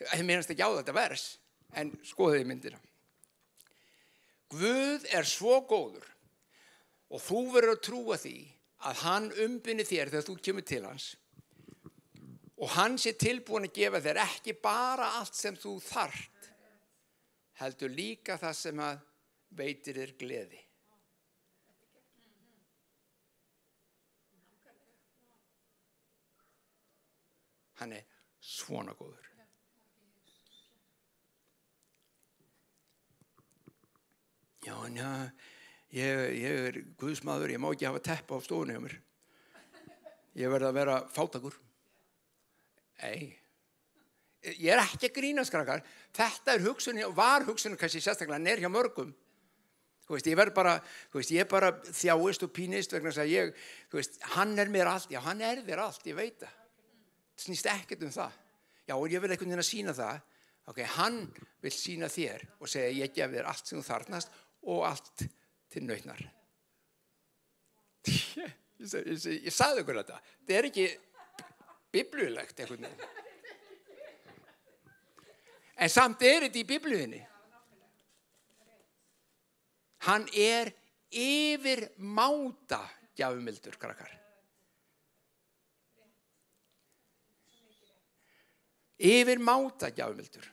Það 0.00 0.22
minnast 0.24 0.52
ekki 0.54 0.64
á 0.64 0.70
þetta 0.78 0.96
vers, 0.96 1.24
en 1.76 1.92
skoðiði 2.08 2.46
myndina. 2.48 2.80
Guð 4.50 5.04
er 5.14 5.28
svo 5.28 5.60
góður 5.68 6.06
og 7.10 7.22
þú 7.22 7.42
verður 7.54 7.74
að 7.76 7.84
trúa 7.86 8.16
því 8.18 8.36
að 8.88 9.02
hann 9.04 9.28
umbynni 9.44 9.84
þér 9.86 10.10
þegar 10.10 10.26
þú 10.26 10.36
kemur 10.46 10.66
til 10.66 10.82
hans 10.86 11.10
og 12.60 12.72
hann 12.74 12.98
sé 13.00 13.12
tilbúin 13.16 13.68
að 13.68 13.76
gefa 13.76 14.00
þér 14.04 14.20
ekki 14.24 14.56
bara 14.62 15.12
allt 15.20 15.36
sem 15.36 15.56
þú 15.56 15.76
þart 15.84 16.50
heldur 17.60 17.92
líka 17.92 18.36
það 18.40 18.56
sem 18.56 18.82
að 18.84 19.06
veitir 19.56 19.98
þér 20.00 20.12
gleði. 20.20 20.60
Hann 27.80 27.96
er 27.96 28.04
svona 28.44 28.92
góður. 28.96 29.29
Já, 34.60 34.74
en 34.84 34.96
já, 34.96 35.10
ég, 35.96 36.18
ég 36.36 36.66
er 36.68 36.78
guðsmaður, 37.00 37.54
ég 37.54 37.60
má 37.62 37.70
ekki 37.72 37.88
hafa 37.88 38.02
teppa 38.04 38.36
á 38.36 38.44
stofunni 38.44 38.76
á 38.76 38.84
mér. 38.84 38.98
Ég 40.36 40.52
verði 40.52 40.68
að 40.68 40.76
vera 40.76 40.96
fátakur. 41.10 41.56
Nei, 43.00 43.30
ég 44.44 44.68
er 44.74 44.82
ekki 44.82 45.08
að 45.08 45.16
grína 45.16 45.46
skrakkar. 45.48 45.80
Þetta 46.16 46.52
er 46.52 46.64
hugsunni 46.66 47.06
og 47.06 47.16
var 47.16 47.46
hugsunni 47.48 47.80
kannski 47.80 48.02
sérstaklega 48.04 48.42
nér 48.42 48.60
hjá 48.60 48.68
mörgum. 48.72 49.14
Þú 50.04 50.16
veist, 50.16 50.28
ég 50.28 50.36
verð 50.36 50.54
bara, 50.58 50.74
þú 51.08 51.20
veist, 51.20 51.32
ég 51.32 51.48
bara 51.48 51.70
þjáist 51.86 52.44
og 52.44 52.52
pínist 52.52 52.92
vegna 52.92 53.12
þess 53.12 53.22
að 53.22 53.32
ég, 53.32 53.52
þú 53.88 54.00
veist, 54.00 54.20
hann 54.34 54.56
er 54.58 54.72
mér 54.74 54.90
allt, 54.90 55.08
já, 55.08 55.20
hann 55.24 55.40
er 55.46 55.62
þér 55.64 55.84
allt, 55.86 56.04
ég 56.10 56.18
veit 56.18 56.36
það. 56.42 56.56
Það 57.30 57.44
snýst 57.46 57.70
ekkert 57.70 58.04
um 58.04 58.12
það. 58.12 58.38
Já, 58.90 58.94
og 58.98 59.06
ég 59.08 59.22
vil 59.22 59.30
einhvern 59.30 59.54
veginn 59.54 59.64
að 59.64 59.68
sína 59.70 59.96
það. 59.96 60.20
Ok, 60.70 60.82
hann 60.98 61.20
vil 61.62 61.72
sína 61.74 62.10
þér 62.10 62.44
og 62.58 62.68
segja, 62.70 62.90
ég 63.00 63.14
gef 63.14 63.32
þér 63.32 63.48
allt 63.50 63.70
sem 63.70 63.78
þú 63.78 63.86
þarnast 63.86 64.34
og 64.68 64.84
allt 64.88 65.24
til 65.70 65.86
nautnar. 65.86 66.20
Ég, 68.80 68.92
ég, 68.96 69.08
ég, 69.12 69.40
ég 69.44 69.54
saði 69.54 69.82
ykkur 69.82 70.00
þetta. 70.00 70.20
Þetta 70.40 70.56
er 70.56 70.68
ekki 70.70 70.86
biblíulegt 71.92 72.62
einhvern 72.62 72.86
veginn. 72.88 73.18
En 75.80 75.92
samt 75.92 76.22
er 76.24 76.46
þetta 76.46 76.60
í 76.60 76.68
biblíunni. 76.68 77.20
Hann 80.08 80.24
er 80.32 80.72
yfir 81.12 81.90
máta 82.00 82.80
gjafumildur, 83.16 83.76
krakkar. 83.80 84.12
Yfir 89.00 89.40
máta 89.44 89.92
gjafumildur. 89.92 90.46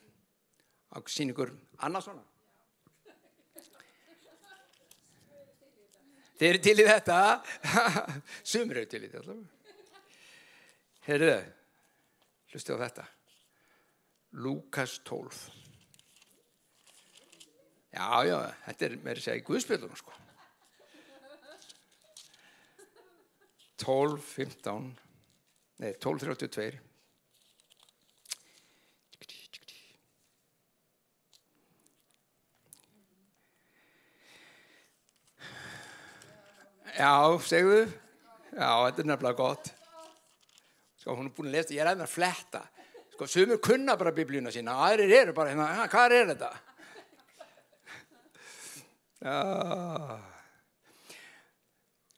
Á 0.92 0.96
síningur 1.08 1.52
annars 1.84 2.08
svona. 2.08 2.24
Þeir 6.38 6.48
eru 6.52 6.62
til 6.62 6.76
í 6.78 6.86
þetta. 6.86 7.20
Sumir 8.52 8.82
eru 8.82 8.90
til 8.90 9.02
í 9.02 9.10
þetta. 9.10 9.36
Heyrðu, 11.08 11.38
hlustu 12.52 12.76
á 12.78 12.82
þetta. 12.84 13.06
Lúkas 14.44 14.98
12. 15.08 15.40
Já, 17.88 18.08
já, 18.28 18.36
þetta 18.66 18.86
er 18.86 18.96
með 19.02 19.14
að 19.16 19.22
segja 19.24 19.40
í 19.40 19.44
Guðspjöldunum, 19.48 19.98
sko. 19.98 20.16
12, 23.78 24.18
15, 24.34 24.88
nei, 25.80 25.92
12, 26.02 26.26
32. 26.28 26.87
Já, 36.98 37.38
segðu. 37.46 37.84
Já, 38.50 38.70
þetta 38.88 39.02
er 39.04 39.06
nefnilega 39.06 39.38
gott. 39.38 39.68
Sko, 40.98 41.14
hún 41.14 41.28
er 41.28 41.34
búin 41.36 41.52
að 41.52 41.54
lesa, 41.54 41.74
ég 41.76 41.82
er 41.84 41.92
aðeins 41.92 42.08
að 42.08 42.14
fletta. 42.16 42.62
Sko, 43.12 43.28
sumur 43.30 43.60
kunna 43.62 43.94
bara 44.00 44.10
biblíuna 44.16 44.50
sína, 44.50 44.74
aðrir 44.88 45.14
eru 45.20 45.32
bara 45.36 45.52
hérna, 45.52 45.68
"Ha, 45.76 45.86
hvað 45.86 46.16
er 46.16 46.26
þetta? 46.34 46.50
Já. 49.22 50.20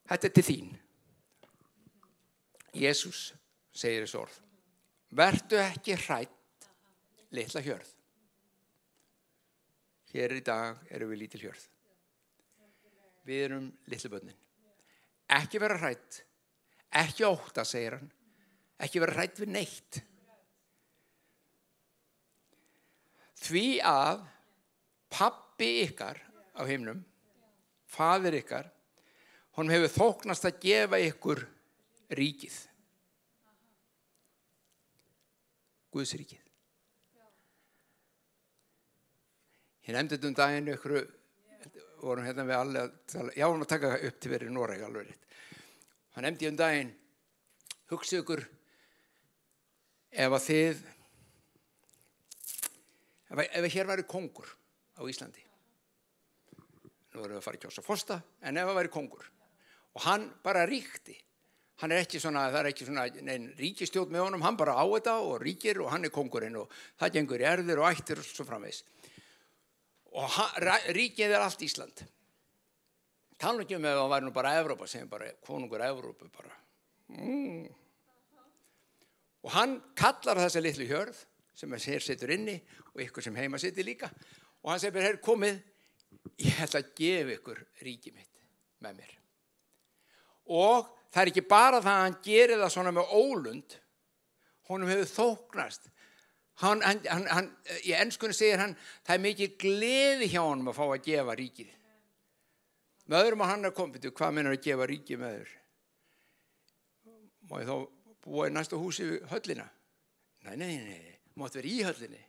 Þetta 0.09 0.27
er 0.27 0.35
til 0.35 0.45
þín. 0.49 0.75
Jésús 2.75 3.33
segir 3.73 4.05
þessu 4.05 4.21
orð. 4.21 4.41
Vertu 5.11 5.57
ekki 5.57 5.97
hrætt, 5.97 6.69
litla 7.33 7.61
hjörð. 7.61 7.89
Hér 10.13 10.33
í 10.33 10.45
dag 10.45 10.79
erum 10.91 11.11
við 11.11 11.19
lítil 11.19 11.41
hjörð. 11.41 11.69
Við 13.27 13.45
erum 13.45 13.73
litlu 13.87 14.11
bönnin. 14.11 14.50
Ekki 15.31 15.61
vera 15.63 15.77
hrætt, 15.79 16.25
ekki 17.01 17.27
óta, 17.29 17.63
segir 17.67 17.99
hann. 17.99 18.09
Ekki 18.83 19.03
vera 19.03 19.15
hrætt 19.15 19.39
við 19.39 19.53
neitt. 19.55 20.01
Því 23.41 23.65
að 23.87 24.25
pappi 25.13 25.71
ykkar 25.87 26.19
á 26.59 26.63
heimnum, 26.67 27.05
fadir 27.89 28.41
ykkar, 28.41 28.67
honum 29.57 29.75
hefur 29.75 29.95
þóknast 29.95 30.49
að 30.51 30.61
gefa 30.65 31.01
ykkur 31.07 31.45
ríkið. 32.19 32.59
Guðs 35.91 36.15
ríkið. 36.19 36.43
Ég 39.87 39.97
nefndi 39.97 40.17
þetta 40.17 40.29
um 40.31 40.37
daginn 40.39 40.71
ykkur, 40.75 41.01
vorum 42.01 42.27
hérna 42.27 42.47
við 42.49 42.57
allir 42.59 42.83
að 42.85 42.95
tala, 43.13 43.35
já, 43.37 43.47
hún 43.49 43.65
að 43.65 43.73
taka 43.75 43.93
upp 44.09 44.21
til 44.21 44.33
verið 44.33 44.55
Noreg 44.55 44.85
alveg 44.87 45.11
rétt. 45.11 45.37
Hann 46.17 46.27
nefndi 46.27 46.49
um 46.51 46.59
daginn, 46.59 46.95
hugsið 47.93 48.23
ykkur 48.23 48.45
ef 50.11 50.37
að 50.39 50.47
þið, 50.47 50.81
ef, 53.31 53.45
ef 53.47 53.69
hér 53.77 53.91
væri 53.93 54.07
kongur 54.11 54.55
á 54.99 55.03
Íslandi, 55.07 55.45
nú 57.15 57.23
erum 57.23 57.37
við 57.37 57.41
að 57.41 57.47
fara 57.47 57.61
að 57.61 57.67
kjósa 57.67 57.85
fosta, 57.87 58.23
en 58.43 58.59
ef 58.59 58.71
það 58.71 58.81
væri 58.81 58.95
kongur 58.97 59.29
og 59.95 60.05
hann 60.07 60.29
bara 60.45 60.67
ríkti, 60.69 61.17
hann 61.83 61.95
er 61.95 62.05
ekki 62.05 62.21
svona, 62.23 62.47
það 62.53 62.61
er 62.61 62.69
ekki 62.71 62.87
svona 62.87 63.07
neinn 63.27 63.49
ríkistjótt 63.59 64.13
með 64.13 64.27
honum, 64.27 64.45
hann 64.45 64.59
bara 64.59 64.77
á 64.77 64.85
þetta 64.85 65.17
og 65.25 65.41
ríkir 65.43 65.81
og 65.83 65.91
hann 65.93 66.07
er 66.07 66.15
kongurinn 66.15 66.59
og 66.61 66.71
það 67.01 67.15
gengur 67.17 67.45
erðir 67.53 67.83
og 67.83 67.89
ættir 67.91 68.21
og 68.21 68.27
svo 68.27 68.47
framvegs. 68.47 68.85
Og 70.19 70.39
ríkið 70.97 71.37
er 71.37 71.45
allt 71.45 71.63
Ísland. 71.63 72.03
Tala 73.41 73.65
ekki 73.65 73.79
um 73.79 73.87
ef 73.89 73.97
það 73.97 74.11
væri 74.13 74.27
nú 74.27 74.33
bara 74.37 74.57
Evrópa, 74.61 74.89
segjum 74.91 75.09
bara 75.09 75.31
konungur 75.47 75.85
Evrópu 75.85 76.29
bara. 76.35 76.57
Mm. 77.15 77.69
Og 79.41 79.53
hann 79.55 79.79
kallar 79.97 80.43
þessa 80.43 80.61
litlu 80.61 80.87
hjörð 80.89 81.23
sem 81.57 81.73
hér 81.73 82.05
sittur 82.05 82.33
inni 82.35 82.59
og 82.93 83.01
ykkur 83.07 83.25
sem 83.25 83.37
heima 83.37 83.59
sittir 83.61 83.87
líka 83.87 84.11
og 84.61 84.73
hann 84.73 84.81
segir 84.83 84.97
bara, 84.97 85.09
hér 85.09 85.21
komið, 85.25 85.61
ég 86.45 86.61
ætla 86.67 86.83
að 86.83 86.91
gefa 86.99 87.37
ykkur 87.39 87.63
ríkið 87.87 88.17
mitt 88.19 88.43
með 88.85 88.99
mér. 89.01 89.15
Og 90.51 90.91
það 91.09 91.23
er 91.23 91.33
ekki 91.33 91.47
bara 91.49 91.81
það 91.81 91.95
að 91.95 92.05
hann 92.05 92.19
gerir 92.25 92.61
það 92.61 92.75
svona 92.75 92.93
með 92.97 93.15
ólund, 93.17 93.77
honum 94.69 94.93
hefur 94.93 95.11
þóknast. 95.15 95.89
Hann, 96.61 96.83
hann, 96.85 97.01
hann, 97.09 97.27
hann, 97.33 97.47
í 97.89 97.95
ennskunni 97.97 98.37
segir 98.37 98.61
hann, 98.61 98.75
það 99.07 99.15
er 99.17 99.23
mikið 99.25 99.53
gleði 99.63 100.27
hjá 100.29 100.43
honum 100.43 100.69
að 100.69 100.77
fá 100.77 100.83
að 100.87 101.07
gefa 101.07 101.37
ríkið. 101.39 101.71
Með 103.09 103.25
öðrum 103.25 103.45
að 103.45 103.51
hann 103.55 103.69
er 103.69 103.77
komið, 103.77 104.09
hvað 104.19 104.35
mennar 104.37 104.57
að 104.57 104.67
gefa 104.67 104.89
ríkið 104.91 105.23
með 105.23 105.39
þér? 105.39 105.55
Má 107.51 107.55
ég 107.63 107.71
þá 107.71 107.77
búa 108.27 108.51
í 108.51 108.53
næsta 108.55 108.79
húsi 108.79 109.07
höllina? 109.31 109.65
Nei, 110.45 110.53
nei, 110.61 110.75
nei, 110.85 111.15
mátt 111.41 111.57
vera 111.57 111.71
í 111.71 111.81
höllinni. 111.89 112.21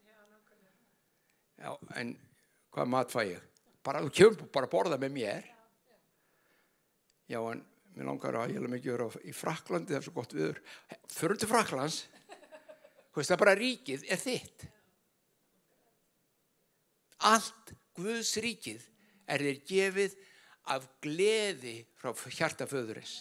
Já, 1.61 1.75
en 1.99 2.15
hvað 2.73 2.89
mat 2.89 3.11
fæ 3.13 3.21
ég? 3.33 3.43
Bara, 3.85 4.01
þú 4.05 4.13
kemur 4.15 4.47
bara 4.53 4.69
að 4.69 4.73
borða 4.73 5.01
með 5.01 5.13
mér. 5.17 5.51
Já, 7.29 7.39
en 7.51 7.61
mér 7.95 8.07
langar 8.07 8.39
að 8.39 8.55
ég 8.55 8.63
hef 8.63 8.73
mikið 8.73 8.95
verið 8.95 9.19
í 9.27 9.35
Fraklandi, 9.35 9.93
það 9.93 9.99
er 9.99 10.07
svo 10.07 10.15
gott 10.15 10.35
viður. 10.35 10.63
Förum 11.11 11.39
til 11.41 11.51
Fraklands, 11.51 12.01
það 13.15 13.35
er 13.35 13.41
bara 13.43 13.57
ríkið 13.59 14.05
er 14.07 14.21
þitt. 14.21 14.67
Allt 17.27 17.73
Guðs 17.97 18.37
ríkið 18.41 18.85
er 19.29 19.43
þér 19.45 19.59
gefið 19.67 20.15
af 20.71 20.87
gleði 21.03 21.75
frá 21.99 22.13
hjartaföðurins. 22.15 23.17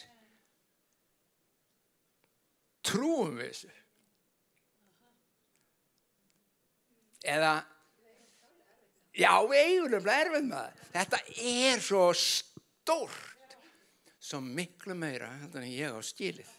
Trúum 2.87 3.37
við 3.37 3.51
þessu? 3.51 3.73
Eða, 7.31 7.51
já, 9.13 9.33
við 9.45 9.59
eigum 9.59 9.91
nefnilega 9.91 10.23
erfið 10.25 10.47
það. 10.55 10.79
Þetta 10.95 11.19
er 11.51 11.83
svo 11.85 12.07
stórt, 12.17 13.57
svo 14.17 14.41
miklu 14.41 14.97
meira 14.97 15.29
en 15.45 15.67
ég 15.69 15.93
á 15.93 16.01
skilið. 16.01 16.49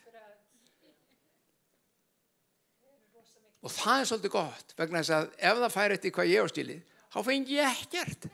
Og 3.62 3.70
það 3.70 4.00
er 4.00 4.08
svolítið 4.10 4.34
gott, 4.34 4.72
vegna 4.78 5.02
þess 5.02 5.16
að 5.16 5.28
ef 5.38 5.60
það 5.62 5.74
fær 5.76 5.96
eftir 5.96 6.14
hvað 6.14 6.32
ég 6.32 6.42
á 6.42 6.46
skilið, 6.50 6.80
þá 7.14 7.18
fengi 7.28 7.58
ég 7.60 7.82
ekkert. 7.82 8.32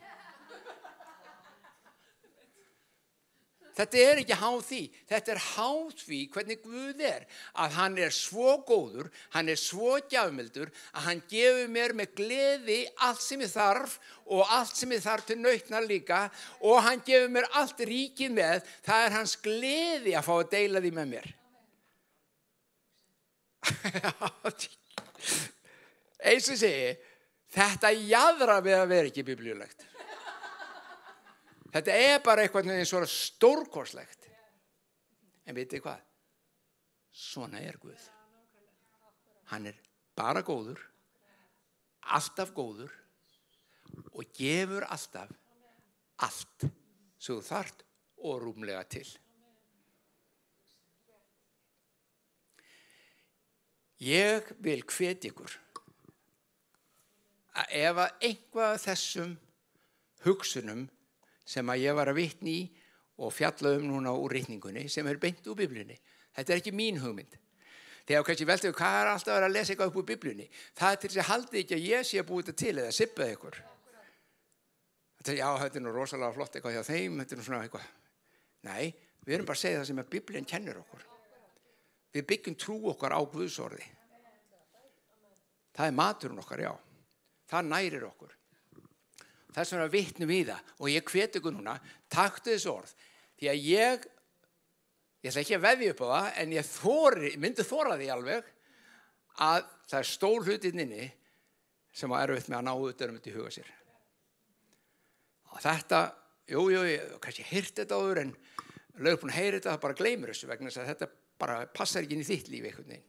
Þetta 3.79 3.99
er 4.03 4.19
ekki 4.25 4.35
háð 4.35 4.63
því, 4.67 4.79
þetta 5.07 5.31
er 5.33 5.41
háð 5.53 5.93
því 6.01 6.17
hvernig 6.35 6.63
Guð 6.65 7.03
er, 7.07 7.27
að 7.63 7.77
hann 7.77 7.99
er 8.03 8.15
svo 8.17 8.57
góður, 8.67 9.11
hann 9.37 9.53
er 9.53 9.61
svo 9.61 9.93
gjafmildur, 10.11 10.73
að 10.99 11.07
hann 11.07 11.21
gefur 11.31 11.71
mér 11.77 11.95
með 12.01 12.17
gleði 12.19 12.79
allt 13.07 13.23
sem 13.23 13.45
ég 13.45 13.53
þarf 13.53 13.95
og 14.27 14.43
allt 14.57 14.75
sem 14.81 14.97
ég 14.97 15.05
þarf 15.05 15.29
til 15.29 15.39
nautnar 15.39 15.87
líka 15.87 16.25
og 16.59 16.83
hann 16.89 17.05
gefur 17.07 17.31
mér 17.37 17.47
allt 17.61 17.85
ríkið 17.87 18.35
með, 18.41 18.67
það 18.89 19.07
er 19.07 19.17
hans 19.21 19.37
gleði 19.47 20.17
að 20.19 20.27
fá 20.27 20.35
að 20.41 20.51
deila 20.57 20.83
því 20.83 20.95
með 20.99 21.15
mér. 21.15 21.33
Eins 26.29 26.49
og 26.53 26.59
segi, 26.59 26.93
þetta 27.55 27.93
jæðra 27.95 28.59
við 28.65 28.77
að 28.79 28.91
vera 28.93 29.11
ekki 29.11 29.25
biblíulegt. 29.27 29.87
Þetta 31.73 31.97
er 32.01 32.23
bara 32.25 32.45
eitthvað 32.45 32.71
eins 32.75 32.93
og 32.97 33.09
stórkorslegt. 33.13 34.29
En 35.49 35.57
vitið 35.57 35.85
hvað? 35.85 36.01
Svona 37.13 37.61
er 37.65 37.77
Guð. 37.81 38.09
Hann 39.49 39.69
er 39.71 39.77
bara 40.19 40.43
góður, 40.45 40.81
alltaf 42.13 42.51
góður 42.57 42.93
og 44.13 44.35
gefur 44.37 44.85
alltaf 44.89 45.31
allt 46.27 46.67
sem 47.19 47.33
þú 47.33 47.41
þart 47.47 47.85
og 48.29 48.43
rúmlega 48.43 48.83
til. 48.91 49.07
Ég 54.05 54.53
vil 54.63 54.83
hvet 54.87 55.25
ykkur 55.27 55.57
að 57.59 57.73
ef 57.75 57.99
að 58.05 58.27
einhvað 58.29 58.77
þessum 58.85 59.33
hugsunum 60.23 60.85
sem 61.49 61.73
að 61.73 61.83
ég 61.83 61.97
var 61.99 62.11
að 62.13 62.21
vitni 62.21 62.55
í 62.61 62.67
og 63.19 63.35
fjalla 63.35 63.75
um 63.79 63.89
núna 63.89 64.13
úr 64.15 64.37
rítningunni 64.37 64.87
sem 64.93 65.07
er 65.11 65.19
beint 65.19 65.47
úr 65.51 65.59
biblunni. 65.59 65.97
Þetta 66.37 66.55
er 66.55 66.61
ekki 66.61 66.75
mín 66.77 67.01
hugmynd. 67.03 67.35
Þegar 68.07 68.25
kannski 68.25 68.47
við 68.49 68.69
hvað 68.79 69.01
er 69.01 69.11
alltaf 69.11 69.33
að 69.33 69.37
vera 69.37 69.49
að 69.51 69.57
lesa 69.57 69.73
eitthvað 69.75 69.91
upp 69.91 69.99
úr 70.01 70.07
biblunni. 70.13 70.47
Það 70.79 70.93
er 70.93 71.01
til 71.03 71.11
þess 71.11 71.23
að 71.25 71.29
haldi 71.33 71.61
ekki 71.63 71.77
að 71.77 71.89
ég 71.89 72.07
sé 72.07 72.23
að 72.23 72.29
búið 72.31 72.47
þetta 72.47 72.63
til 72.63 72.75
eða 72.79 72.95
sippaði 72.95 73.35
ykkur. 73.35 73.59
Þetta 75.19 75.33
er 75.35 75.41
já, 75.41 75.49
þetta 75.65 75.81
er 75.81 75.85
nú 75.85 75.93
rosalega 75.93 76.37
flott 76.39 76.57
eitthvað 76.57 76.77
hjá 76.79 76.87
þeim, 76.87 77.19
þetta 77.21 77.35
er 77.35 77.41
nú 77.41 77.47
svona 77.49 77.61
eitthvað. 77.67 77.91
Nei, 78.69 78.85
við 79.27 79.35
erum 79.35 79.51
bara 79.51 79.59
að 79.59 79.65
segja 79.65 79.81
það 79.83 79.89
sem 79.91 80.03
að 80.05 80.11
biblin 80.15 80.49
kennur 80.49 80.81
okkur. 80.85 81.05
Við 82.15 82.27
byggjum 82.33 82.59
trú 82.59 82.79
okkar 82.93 83.15
á 83.15 83.21
Guðsorði. 83.21 83.85
Það 85.77 85.87
er 85.87 85.97
maturinn 85.97 86.43
okkar, 86.43 86.65
já. 86.65 86.73
Það 87.49 87.71
nærir 87.73 88.07
okkur 88.09 88.39
þess 89.59 89.75
vegna 89.75 89.89
vittnum 89.93 90.31
við 90.31 90.53
það 90.53 90.71
og 90.77 90.93
ég 90.93 91.11
hveti 91.13 91.41
ykkur 91.41 91.55
núna, 91.55 91.75
taktu 92.13 92.55
þessu 92.55 92.73
orð 92.73 92.95
því 93.39 93.51
að 93.53 93.67
ég 93.69 94.07
ég 95.19 95.31
ætla 95.31 95.43
ekki 95.43 95.57
að 95.57 95.65
veði 95.65 95.91
upp 95.93 96.03
á 96.05 96.09
það 96.13 96.29
en 96.43 96.55
ég 96.55 96.69
þóri, 96.69 97.33
myndi 97.41 97.67
þóra 97.67 97.97
því 97.99 98.11
alveg 98.15 98.53
að 99.49 99.67
það 99.91 99.99
er 100.01 100.11
stór 100.13 100.47
hlutin 100.47 100.85
inni 100.85 101.09
sem 101.95 102.13
var 102.13 102.29
erfitt 102.29 102.51
með 102.51 102.61
að 102.61 102.67
ná 102.69 102.73
auðvitað 102.75 103.13
um 103.13 103.19
þetta 103.19 103.31
í 103.33 103.37
huga 103.39 103.55
sér 103.57 103.75
og 105.49 105.63
þetta, 105.65 106.03
jújú, 106.53 106.83
jú, 106.85 107.21
kannski 107.25 107.47
hýrt 107.49 107.81
þetta 107.81 107.99
áður 107.99 108.23
en 108.23 108.35
lögur 108.99 109.23
búin 109.23 109.33
að 109.33 109.41
heyra 109.41 109.57
þetta, 109.59 109.73
það 109.73 109.85
bara 109.87 109.99
gleymur 109.99 110.35
þessu 110.35 110.51
vegna 110.51 110.71
þess 110.71 110.83
að 110.83 110.91
þetta 110.93 111.11
bara 111.39 111.65
passar 111.75 112.05
ekki 112.05 112.17
inn 112.17 112.25
í 112.25 112.29
þitt 112.29 112.51
lífi 112.53 112.71
einhvern 112.71 112.95
veginn. 112.95 113.05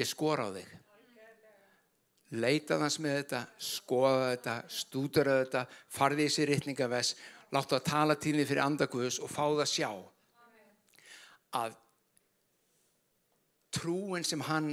Ég 0.00 0.10
skora 0.10 0.48
á 0.48 0.54
þig. 0.56 0.72
Leita 2.34 2.80
þans 2.80 2.98
með 2.98 3.16
þetta, 3.20 3.40
skoða 3.62 4.24
þetta, 4.32 4.54
stúdara 4.80 5.36
þetta, 5.44 5.62
farði 5.94 6.26
í 6.26 6.32
sér 6.34 6.50
rittningaves, 6.50 7.14
láttu 7.54 7.76
að 7.78 7.86
tala 7.86 8.16
til 8.18 8.34
því 8.34 8.46
fyrir 8.48 8.64
andaguðus 8.64 9.20
og 9.22 9.30
fá 9.30 9.44
það 9.44 9.70
sjá 9.70 9.90
að 11.54 11.76
trúin 13.74 14.26
sem 14.26 14.42
hann 14.48 14.72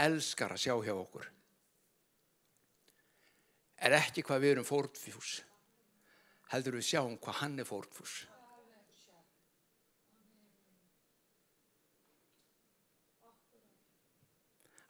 elskar 0.00 0.54
að 0.54 0.64
sjá 0.64 0.74
hjá 0.84 0.94
okkur 0.96 1.28
er 3.80 3.96
ekki 3.96 4.24
hvað 4.26 4.42
við 4.44 4.54
erum 4.54 4.68
fórtfjús 4.68 5.38
heldur 6.52 6.76
við 6.78 6.88
sjáum 6.90 7.16
hvað 7.20 7.40
hann 7.40 7.58
er 7.62 7.68
fórtfjús 7.68 8.16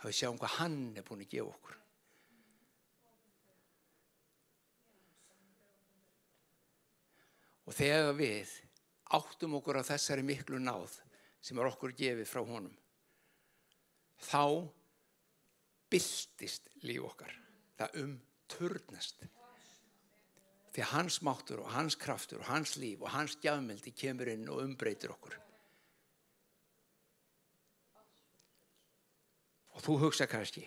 að 0.01 0.09
við 0.09 0.19
sjáum 0.21 0.41
hvað 0.41 0.57
hann 0.59 0.81
er 0.97 1.07
búin 1.07 1.25
að 1.25 1.33
gefa 1.37 1.55
okkur 1.55 1.81
Og 7.71 7.77
þegar 7.79 8.17
við 8.19 8.51
áttum 9.15 9.53
okkur 9.61 9.79
á 9.79 9.87
þessari 9.87 10.25
miklu 10.27 10.59
náð 10.59 10.97
sem 11.39 11.59
er 11.59 11.69
okkur 11.69 11.93
gefið 11.95 12.27
frá 12.27 12.41
honum, 12.43 12.73
þá 14.19 14.67
byltist 15.91 16.67
líf 16.83 17.07
okkar. 17.07 17.31
Það 17.79 18.01
umturnast. 18.03 19.23
Því 20.75 20.89
hans 20.91 21.21
máttur 21.27 21.63
og 21.63 21.71
hans 21.75 21.97
kraftur 21.99 22.43
og 22.43 22.51
hans 22.51 22.75
líf 22.79 23.07
og 23.07 23.15
hans 23.15 23.39
gjafmildi 23.43 23.95
kemur 23.95 24.33
inn 24.35 24.51
og 24.51 24.65
umbreytir 24.65 25.15
okkur. 25.15 25.39
Og 29.81 29.85
þú 29.87 29.99
hugsa 30.05 30.29
kannski, 30.29 30.67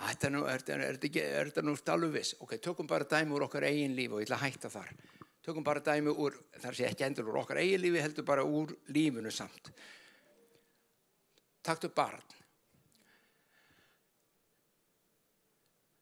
þetta 0.00 0.30
er, 0.32 0.36
er, 0.40 0.68
er, 0.80 1.00
er 1.20 1.50
þetta 1.52 1.64
nú 1.68 2.08
viss, 2.14 2.34
ok, 2.40 2.56
tökum 2.56 2.88
bara 2.88 3.04
dæmi 3.04 3.36
úr 3.36 3.44
okkar 3.50 3.68
eigin 3.68 3.92
líf 3.98 4.14
og 4.14 4.22
ég 4.22 4.30
ætla 4.30 4.40
að 4.40 4.46
hætta 4.48 4.72
þar 4.72 4.94
tökum 5.42 5.64
bara 5.64 5.80
dæmi 5.80 6.12
úr, 6.12 6.36
þar 6.60 6.76
sé 6.76 6.86
ekki 6.88 7.06
endur 7.06 7.30
úr 7.32 7.40
okkar 7.42 7.60
eigi 7.62 7.78
lífi, 7.80 8.02
heldur 8.02 8.26
bara 8.28 8.44
úr 8.44 8.72
lífunu 8.92 9.32
samt. 9.32 9.72
Takktu 11.64 11.90
barn 11.92 12.36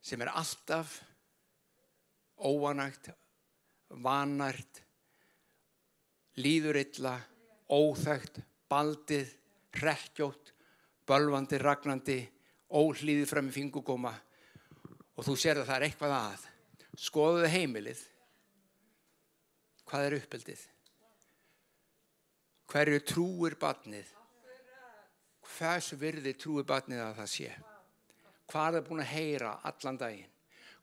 sem 0.09 0.23
er 0.25 0.31
alltaf 0.33 1.03
óanægt, 2.39 3.11
vanært, 4.01 4.79
líður 6.41 6.79
illa, 6.81 7.17
óþægt, 7.69 8.39
baldið, 8.71 9.35
rekkjótt, 9.83 10.55
bölvandi, 11.09 11.59
ragnandi, 11.63 12.21
óhlýðið 12.69 13.31
fram 13.31 13.49
í 13.49 13.57
fingugóma 13.57 14.13
og 15.17 15.27
þú 15.27 15.35
sér 15.41 15.63
að 15.63 15.71
það 15.71 15.77
er 15.77 15.89
eitthvað 15.89 16.17
að. 16.19 16.47
Skoðuðu 16.99 17.51
heimilið 17.53 18.01
Hvað 19.89 20.05
er 20.05 20.15
uppeldið? 20.19 20.63
Hverju 22.69 23.05
trúir 23.09 23.55
batnið? 23.61 24.11
Hvers 25.49 25.95
virði 25.97 26.35
trúir 26.37 26.67
batnið 26.69 27.01
að 27.07 27.15
það 27.23 27.31
sé? 27.33 27.55
Hvað 28.53 28.67
er 28.67 28.77
það 28.77 28.91
búin 28.91 29.01
að 29.01 29.15
heyra 29.15 29.55
allan 29.71 30.01
daginn? 30.03 30.35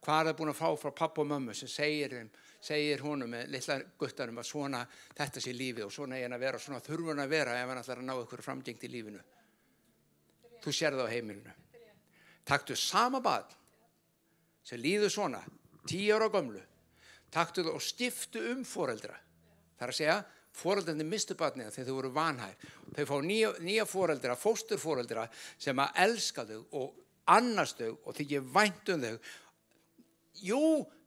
Hvað 0.01 0.19
er 0.21 0.29
það 0.29 0.39
búin 0.39 0.51
að 0.53 0.57
fá 0.57 0.81
frá 0.81 0.93
pappa 1.03 1.21
og 1.21 1.29
mömmu 1.29 1.53
sem 1.57 1.69
segir, 1.69 2.17
segir 2.61 3.05
honum 3.05 3.29
með 3.29 3.53
litla 3.53 3.77
guttanum 4.01 4.41
að 4.41 4.49
svona 4.49 4.81
þetta 4.89 5.43
sé 5.45 5.53
lífið 5.53 5.85
og 5.85 5.93
svona 5.93 6.17
er 6.17 6.25
hann 6.25 6.37
að 6.37 6.45
vera 6.47 6.57
og 6.59 6.65
svona 6.65 6.81
þurfur 6.85 7.13
hann 7.13 7.25
að 7.27 7.33
vera 7.35 7.57
ef 7.59 7.69
hann 7.69 7.81
ætlar 7.83 8.01
að 8.01 8.09
ná 8.09 8.15
ykkur 8.23 8.45
framgengt 8.45 8.85
í 8.85 8.93
lífinu. 8.95 9.21
Þú 10.65 10.73
sér 10.73 10.97
það 10.97 11.05
á 11.05 11.13
heimilinu. 11.13 11.53
Takktu 12.45 12.77
sama 12.77 13.21
batn 13.21 13.53
sem 14.65 14.81
líður 14.81 15.11
svona, 15.13 15.43
tíu 15.85 16.15
ára 16.17 16.31
gömlu 16.33 16.63
taktu 17.35 17.65
það 17.65 17.75
og 17.75 17.83
stiftu 17.83 18.43
um 18.53 18.63
foreldra. 18.67 19.15
Það 19.75 19.85
er 19.85 19.93
að 19.93 19.99
segja, 19.99 20.17
foreldrarnir 20.55 21.07
mistu 21.09 21.35
batniða 21.37 21.73
þegar 21.75 21.87
þau 21.89 21.95
voru 21.97 22.11
vanhæg. 22.15 22.67
Þau 22.95 23.05
fá 23.09 23.15
nýja, 23.27 23.53
nýja 23.65 23.87
foreldra, 23.89 24.37
fósturforeldra 24.39 25.25
sem 25.61 25.81
að 25.83 26.03
elska 26.05 26.45
þau 26.47 26.59
og 26.79 27.01
annast 27.35 27.81
þau 27.81 27.91
og 27.97 28.15
þykja 28.19 28.43
vænt 28.55 28.93
um 28.93 29.03
þau. 29.03 29.17
Jú, 30.45 30.61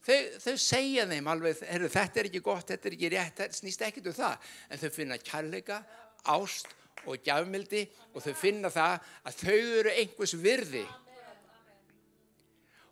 þau, 0.04 0.18
þau 0.44 0.56
segja 0.64 1.06
þeim 1.08 1.32
alveg, 1.32 1.62
þetta 1.62 2.20
er 2.20 2.28
ekki 2.30 2.44
gott, 2.44 2.68
þetta 2.68 2.90
er 2.90 2.98
ekki 2.98 3.12
rétt, 3.14 3.40
þetta 3.40 3.60
snýst 3.62 3.86
ekkit 3.88 4.10
um 4.12 4.18
það. 4.18 4.52
En 4.68 4.82
þau 4.82 4.90
finna 4.98 5.20
kærleika, 5.22 5.80
ást 6.28 6.74
og 7.08 7.22
gjafmildi 7.24 7.84
og 8.12 8.24
þau 8.24 8.34
finna 8.38 8.70
það 8.72 8.96
að 9.28 9.38
þau 9.42 9.58
eru 9.80 9.94
einhvers 9.94 10.34
virði. 10.38 10.84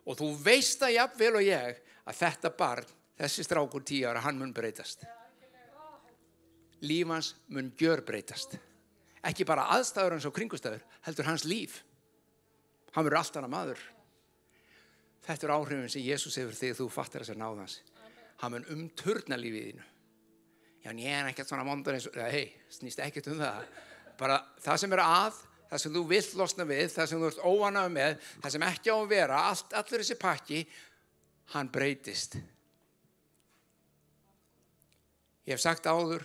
Og 0.06 0.18
þú 0.18 0.30
veist 0.44 0.80
það 0.82 0.96
jafnvel 0.96 1.32
og 1.40 1.46
ég 1.46 1.80
að 2.06 2.20
þetta 2.20 2.52
barn, 2.58 2.94
þessi 3.18 3.46
strákur 3.46 3.84
tíu 3.86 4.06
ára, 4.06 4.22
hann 4.22 4.38
mun 4.38 4.54
breytast. 4.54 5.02
Líf 6.86 7.10
hans 7.10 7.32
mun 7.50 7.72
gjör 7.78 8.04
breytast. 8.06 8.58
Ekki 9.26 9.46
bara 9.48 9.66
aðstæður 9.74 10.16
hans 10.16 10.28
og 10.28 10.34
kringustæður, 10.36 10.84
heldur 11.08 11.26
hans 11.26 11.46
líf. 11.48 11.80
Hann 12.94 13.04
verður 13.04 13.18
allt 13.20 13.38
annað 13.40 13.54
maður. 13.56 13.84
Þetta 15.26 15.46
er 15.48 15.54
áhrifin 15.56 15.90
sem 15.90 16.04
Jésús 16.06 16.38
hefur 16.38 16.54
þegar 16.54 16.78
þú 16.78 16.86
fattar 16.94 17.24
þess 17.24 17.34
að 17.34 17.40
náða 17.42 17.64
hans. 17.64 17.80
Hann 18.42 18.52
mun 18.54 18.68
umturna 18.70 19.38
lífið 19.40 19.70
þínu. 19.70 19.86
Já, 20.84 20.92
en 20.92 21.02
ég 21.02 21.16
er 21.18 21.28
ekkert 21.32 21.50
svona 21.50 21.66
mondan 21.66 21.96
eins 21.96 22.06
og, 22.06 22.16
hei, 22.30 22.52
snýst 22.70 23.00
ekkert 23.02 23.32
um 23.32 23.40
það. 23.40 23.64
Bara 24.20 24.40
það 24.64 24.82
sem 24.82 24.96
er 24.96 25.02
að, 25.04 25.40
það 25.70 25.82
sem 25.82 25.96
þú 25.96 26.02
vill 26.10 26.26
losna 26.40 26.66
við, 26.68 26.84
það 26.94 27.10
sem 27.10 27.22
þú 27.22 27.30
ert 27.30 27.42
óanað 27.44 27.90
með, 27.96 28.28
það 28.44 28.54
sem 28.54 28.66
ekki 28.68 28.92
á 28.92 28.96
að 28.96 29.10
vera, 29.12 29.40
allt, 29.50 29.74
allur 29.80 30.04
þessi 30.04 30.18
pakki, 30.20 30.62
hann 31.54 31.72
breytist. 31.72 32.38
Ég 35.46 35.54
hef 35.54 35.62
sagt 35.62 35.86
áður, 35.86 36.24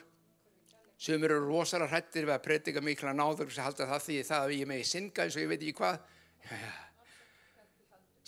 sem 1.02 1.24
eru 1.26 1.42
rosalega 1.44 1.96
hrættir 1.96 2.28
við 2.30 2.36
að 2.36 2.46
predika 2.46 2.86
mikla 2.86 3.14
náður 3.18 3.50
sem 3.50 3.66
halda 3.66 3.90
það 3.90 4.08
því 4.08 4.22
það 4.30 4.46
að 4.46 4.56
ég 4.60 4.70
megi 4.70 4.88
synga 4.90 5.26
eins 5.26 5.38
og 5.38 5.44
ég 5.44 5.52
veit 5.52 5.60
ekki 5.62 5.78
hvað. 5.82 6.00
Já, 6.46 6.56
já. 6.58 6.91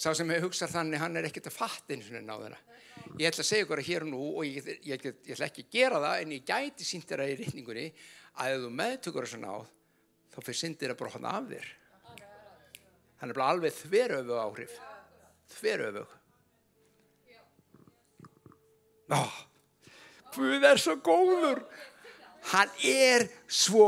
Sá 0.04 0.12
sem 0.12 0.28
hefur 0.34 0.50
hugsað 0.50 0.74
þannig, 0.74 1.00
hann 1.00 1.16
er 1.16 1.30
ekkert 1.30 1.46
að 1.48 1.56
fatta 1.56 1.96
eins 1.96 2.10
og 2.12 2.26
náðuna. 2.28 2.58
Ég 3.22 3.30
ætla 3.30 3.44
að 3.44 3.48
segja 3.48 3.64
ykkur 3.64 3.80
að 3.80 3.88
hér 3.88 4.04
og 4.04 4.10
nú 4.10 4.24
og 4.34 4.48
ég, 4.48 4.66
ég, 4.84 5.06
ég, 5.06 5.06
ég 5.30 5.36
ætla 5.38 5.48
ekki 5.48 5.64
að 5.64 5.78
gera 5.78 6.02
það 6.04 6.24
en 6.24 6.34
ég 6.36 6.50
gæti 6.50 6.88
sínt 6.88 7.08
þér 7.08 7.24
að 7.24 7.32
í 7.32 7.38
reyningunni 7.40 7.86
að 8.34 8.56
ef 8.56 8.66
þú 8.66 8.72
meðtökur 8.82 9.28
þessu 9.28 9.40
náð 9.40 9.70
þá 10.34 10.38
fyrir 10.42 10.60
syndir 10.60 10.94
að 10.94 11.00
brotna 11.00 11.38
af 11.38 11.48
þér. 11.54 11.70
Hann 13.22 13.32
er 13.32 13.40
bara 13.40 13.48
alveg 13.54 13.78
þveröfu 13.78 14.42
áhrif. 14.42 14.76
Þveröfu. 15.54 16.06
Ó, 19.14 19.24
Guð 20.34 20.68
er 20.68 20.82
svo 20.82 20.98
góður. 21.06 21.64
Hann 22.52 22.76
er 22.84 23.30
svo 23.48 23.88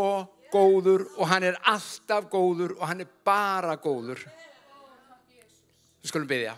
góður 0.53 1.09
og 1.17 1.27
hann 1.27 1.49
er 1.49 1.59
alltaf 1.67 2.29
góður 2.31 2.77
og 2.77 2.87
hann 2.87 3.03
er 3.03 3.09
bara 3.27 3.75
góður. 3.81 4.21
Við 6.05 6.11
skulum 6.11 6.27
byggja. 6.29 6.51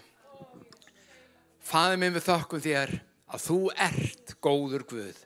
Fæði 1.63 1.99
mig 2.01 2.09
með 2.11 2.25
þokkum 2.25 2.59
þér 2.65 2.89
að 3.31 3.43
þú 3.45 3.59
ert 3.79 4.31
góður 4.43 4.81
Guð 4.89 5.19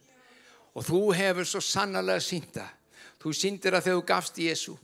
og 0.77 0.83
þú 0.85 0.99
hefur 1.17 1.47
svo 1.49 1.61
sannarlega 1.65 2.21
sínda. 2.21 2.67
Þú 3.17 3.31
síndir 3.33 3.73
að 3.73 3.87
þú 3.87 4.03
gafst 4.11 4.35
Jésu. 4.37 4.75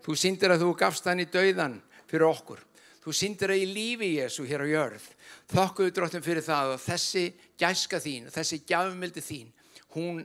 Þú 0.00 0.16
síndir 0.16 0.54
að 0.54 0.64
þú 0.64 0.70
gafst 0.80 1.08
hann 1.10 1.20
í 1.20 1.26
dauðan 1.28 1.74
fyrir 2.08 2.24
okkur. 2.24 2.62
Þú 3.04 3.12
síndir 3.18 3.52
að 3.52 3.64
í 3.66 3.66
lífi 3.74 4.08
Jésu 4.14 4.46
hér 4.48 4.64
á 4.64 4.66
jörð. 4.70 5.04
Þokkuðu 5.52 5.92
dróttum 5.98 6.24
fyrir 6.24 6.46
það 6.46 6.72
og 6.78 6.80
þessi 6.86 7.24
gæska 7.60 8.00
þín, 8.00 8.30
þessi 8.32 8.60
gjafmildi 8.64 9.24
þín, 9.26 9.50
hún 9.92 10.22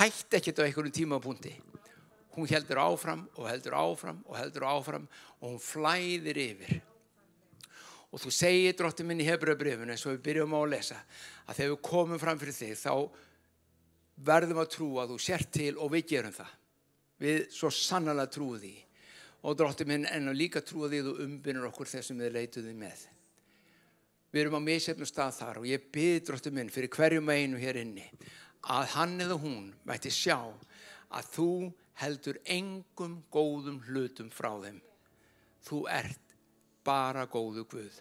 hætti 0.00 0.40
ekkert 0.40 0.58
á 0.58 0.66
einhverjum 0.66 0.96
tímapunkti. 0.98 1.54
Hún 2.34 2.50
heldur 2.50 2.82
áfram 2.88 3.22
og 3.38 3.46
heldur 3.52 3.78
áfram 3.78 4.18
og 4.26 4.40
heldur 4.40 4.66
áfram 4.66 5.06
og 5.38 5.54
hún 5.54 5.62
flæðir 5.62 6.42
yfir. 6.48 6.82
Og 8.14 8.22
þú 8.22 8.30
segir 8.30 8.76
dróttum 8.78 9.08
minn 9.10 9.22
í 9.24 9.26
Hebrabrifinu 9.26 9.90
eins 9.90 10.04
og 10.06 10.14
við 10.14 10.20
byrjum 10.28 10.54
á 10.54 10.58
að 10.60 10.70
lesa 10.70 10.98
að 11.48 11.56
þegar 11.56 11.72
við 11.72 11.80
komum 11.88 12.20
fram 12.22 12.38
fyrir 12.38 12.54
þig 12.54 12.76
þá 12.78 12.92
verðum 14.28 14.60
að 14.62 14.70
trúa 14.76 15.02
að 15.02 15.14
þú 15.14 15.16
sér 15.24 15.44
til 15.56 15.72
og 15.74 15.90
við 15.90 16.06
gerum 16.12 16.36
það. 16.36 16.52
Við 17.24 17.40
svo 17.56 17.70
sannlega 17.74 18.30
trúum 18.30 18.60
því. 18.62 18.74
Og 19.44 19.58
dróttum 19.58 19.90
minn 19.90 20.06
en 20.06 20.30
líka 20.38 20.62
trúa 20.62 20.88
því 20.92 21.02
að 21.02 21.08
þú 21.10 21.26
umbynur 21.26 21.68
okkur 21.72 21.90
þessum 21.90 22.22
við 22.22 22.36
leituðum 22.38 22.78
með. 22.84 23.02
Við 24.30 24.42
erum 24.44 24.58
á 24.62 24.66
misefnum 24.66 25.10
stað 25.10 25.36
þar 25.40 25.60
og 25.60 25.68
ég 25.68 25.90
byrði 25.94 26.22
dróttum 26.28 26.56
minn 26.58 26.72
fyrir 26.72 26.94
hverjum 26.94 27.34
einu 27.34 27.58
hér 27.58 27.82
inni 27.82 28.06
að 28.70 28.94
hann 28.94 29.18
eða 29.20 29.36
hún 29.42 29.68
mætti 29.86 30.10
sjá 30.14 30.38
að 31.14 31.28
þú 31.34 31.50
heldur 32.00 32.40
engum 32.50 33.20
góðum 33.34 33.82
hlutum 33.88 34.30
frá 34.34 34.50
þeim. 34.62 34.80
Þú 35.66 35.84
ert 35.90 36.23
bara 36.84 37.26
góðu 37.30 37.64
Guð. 37.70 38.00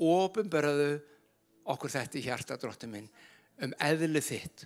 Ópenbaraðu 0.00 0.92
okkur 1.70 1.92
þetta 1.92 2.18
í 2.18 2.24
hjarta 2.24 2.58
dróttum 2.60 2.94
minn 2.94 3.08
um 3.60 3.74
eðli 3.84 4.22
þitt, 4.24 4.64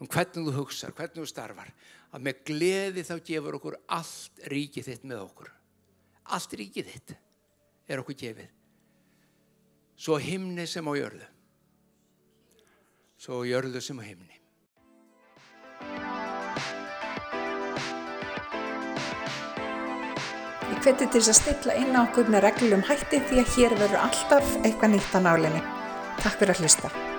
um 0.00 0.10
hvernig 0.10 0.50
þú 0.50 0.56
hugsar, 0.58 0.92
hvernig 0.92 1.22
þú 1.22 1.28
starfar, 1.30 1.70
að 2.12 2.26
með 2.26 2.42
gleði 2.50 3.04
þá 3.06 3.14
gefur 3.24 3.58
okkur 3.58 3.78
allt 3.96 4.44
ríkið 4.52 4.90
þitt 4.90 5.06
með 5.08 5.22
okkur. 5.24 5.50
Allt 6.34 6.56
ríkið 6.60 6.90
þitt 6.92 7.14
er 7.88 8.02
okkur 8.02 8.18
gefið. 8.20 8.52
Svo 9.96 10.18
himni 10.20 10.66
sem 10.68 10.84
á 10.84 10.92
jörðu. 10.98 11.26
Svo 13.20 13.44
jörðu 13.46 13.80
sem 13.80 14.00
á 14.00 14.04
himni. 14.04 14.33
Ég 20.84 20.90
hveti 20.92 21.06
til 21.14 21.20
að 21.22 21.36
stilla 21.38 21.74
inn 21.80 21.94
á 21.96 22.04
okkur 22.04 22.26
með 22.28 22.42
reglum 22.44 22.82
hætti 22.84 23.22
því 23.30 23.40
að 23.40 23.54
hér 23.54 23.76
verður 23.80 24.02
alltaf 24.02 24.52
eitthvað 24.60 24.92
nýtt 24.98 25.16
á 25.16 25.20
nálinni. 25.24 25.64
Takk 26.20 26.36
fyrir 26.42 26.52
að 26.52 26.60
hlusta. 26.60 27.13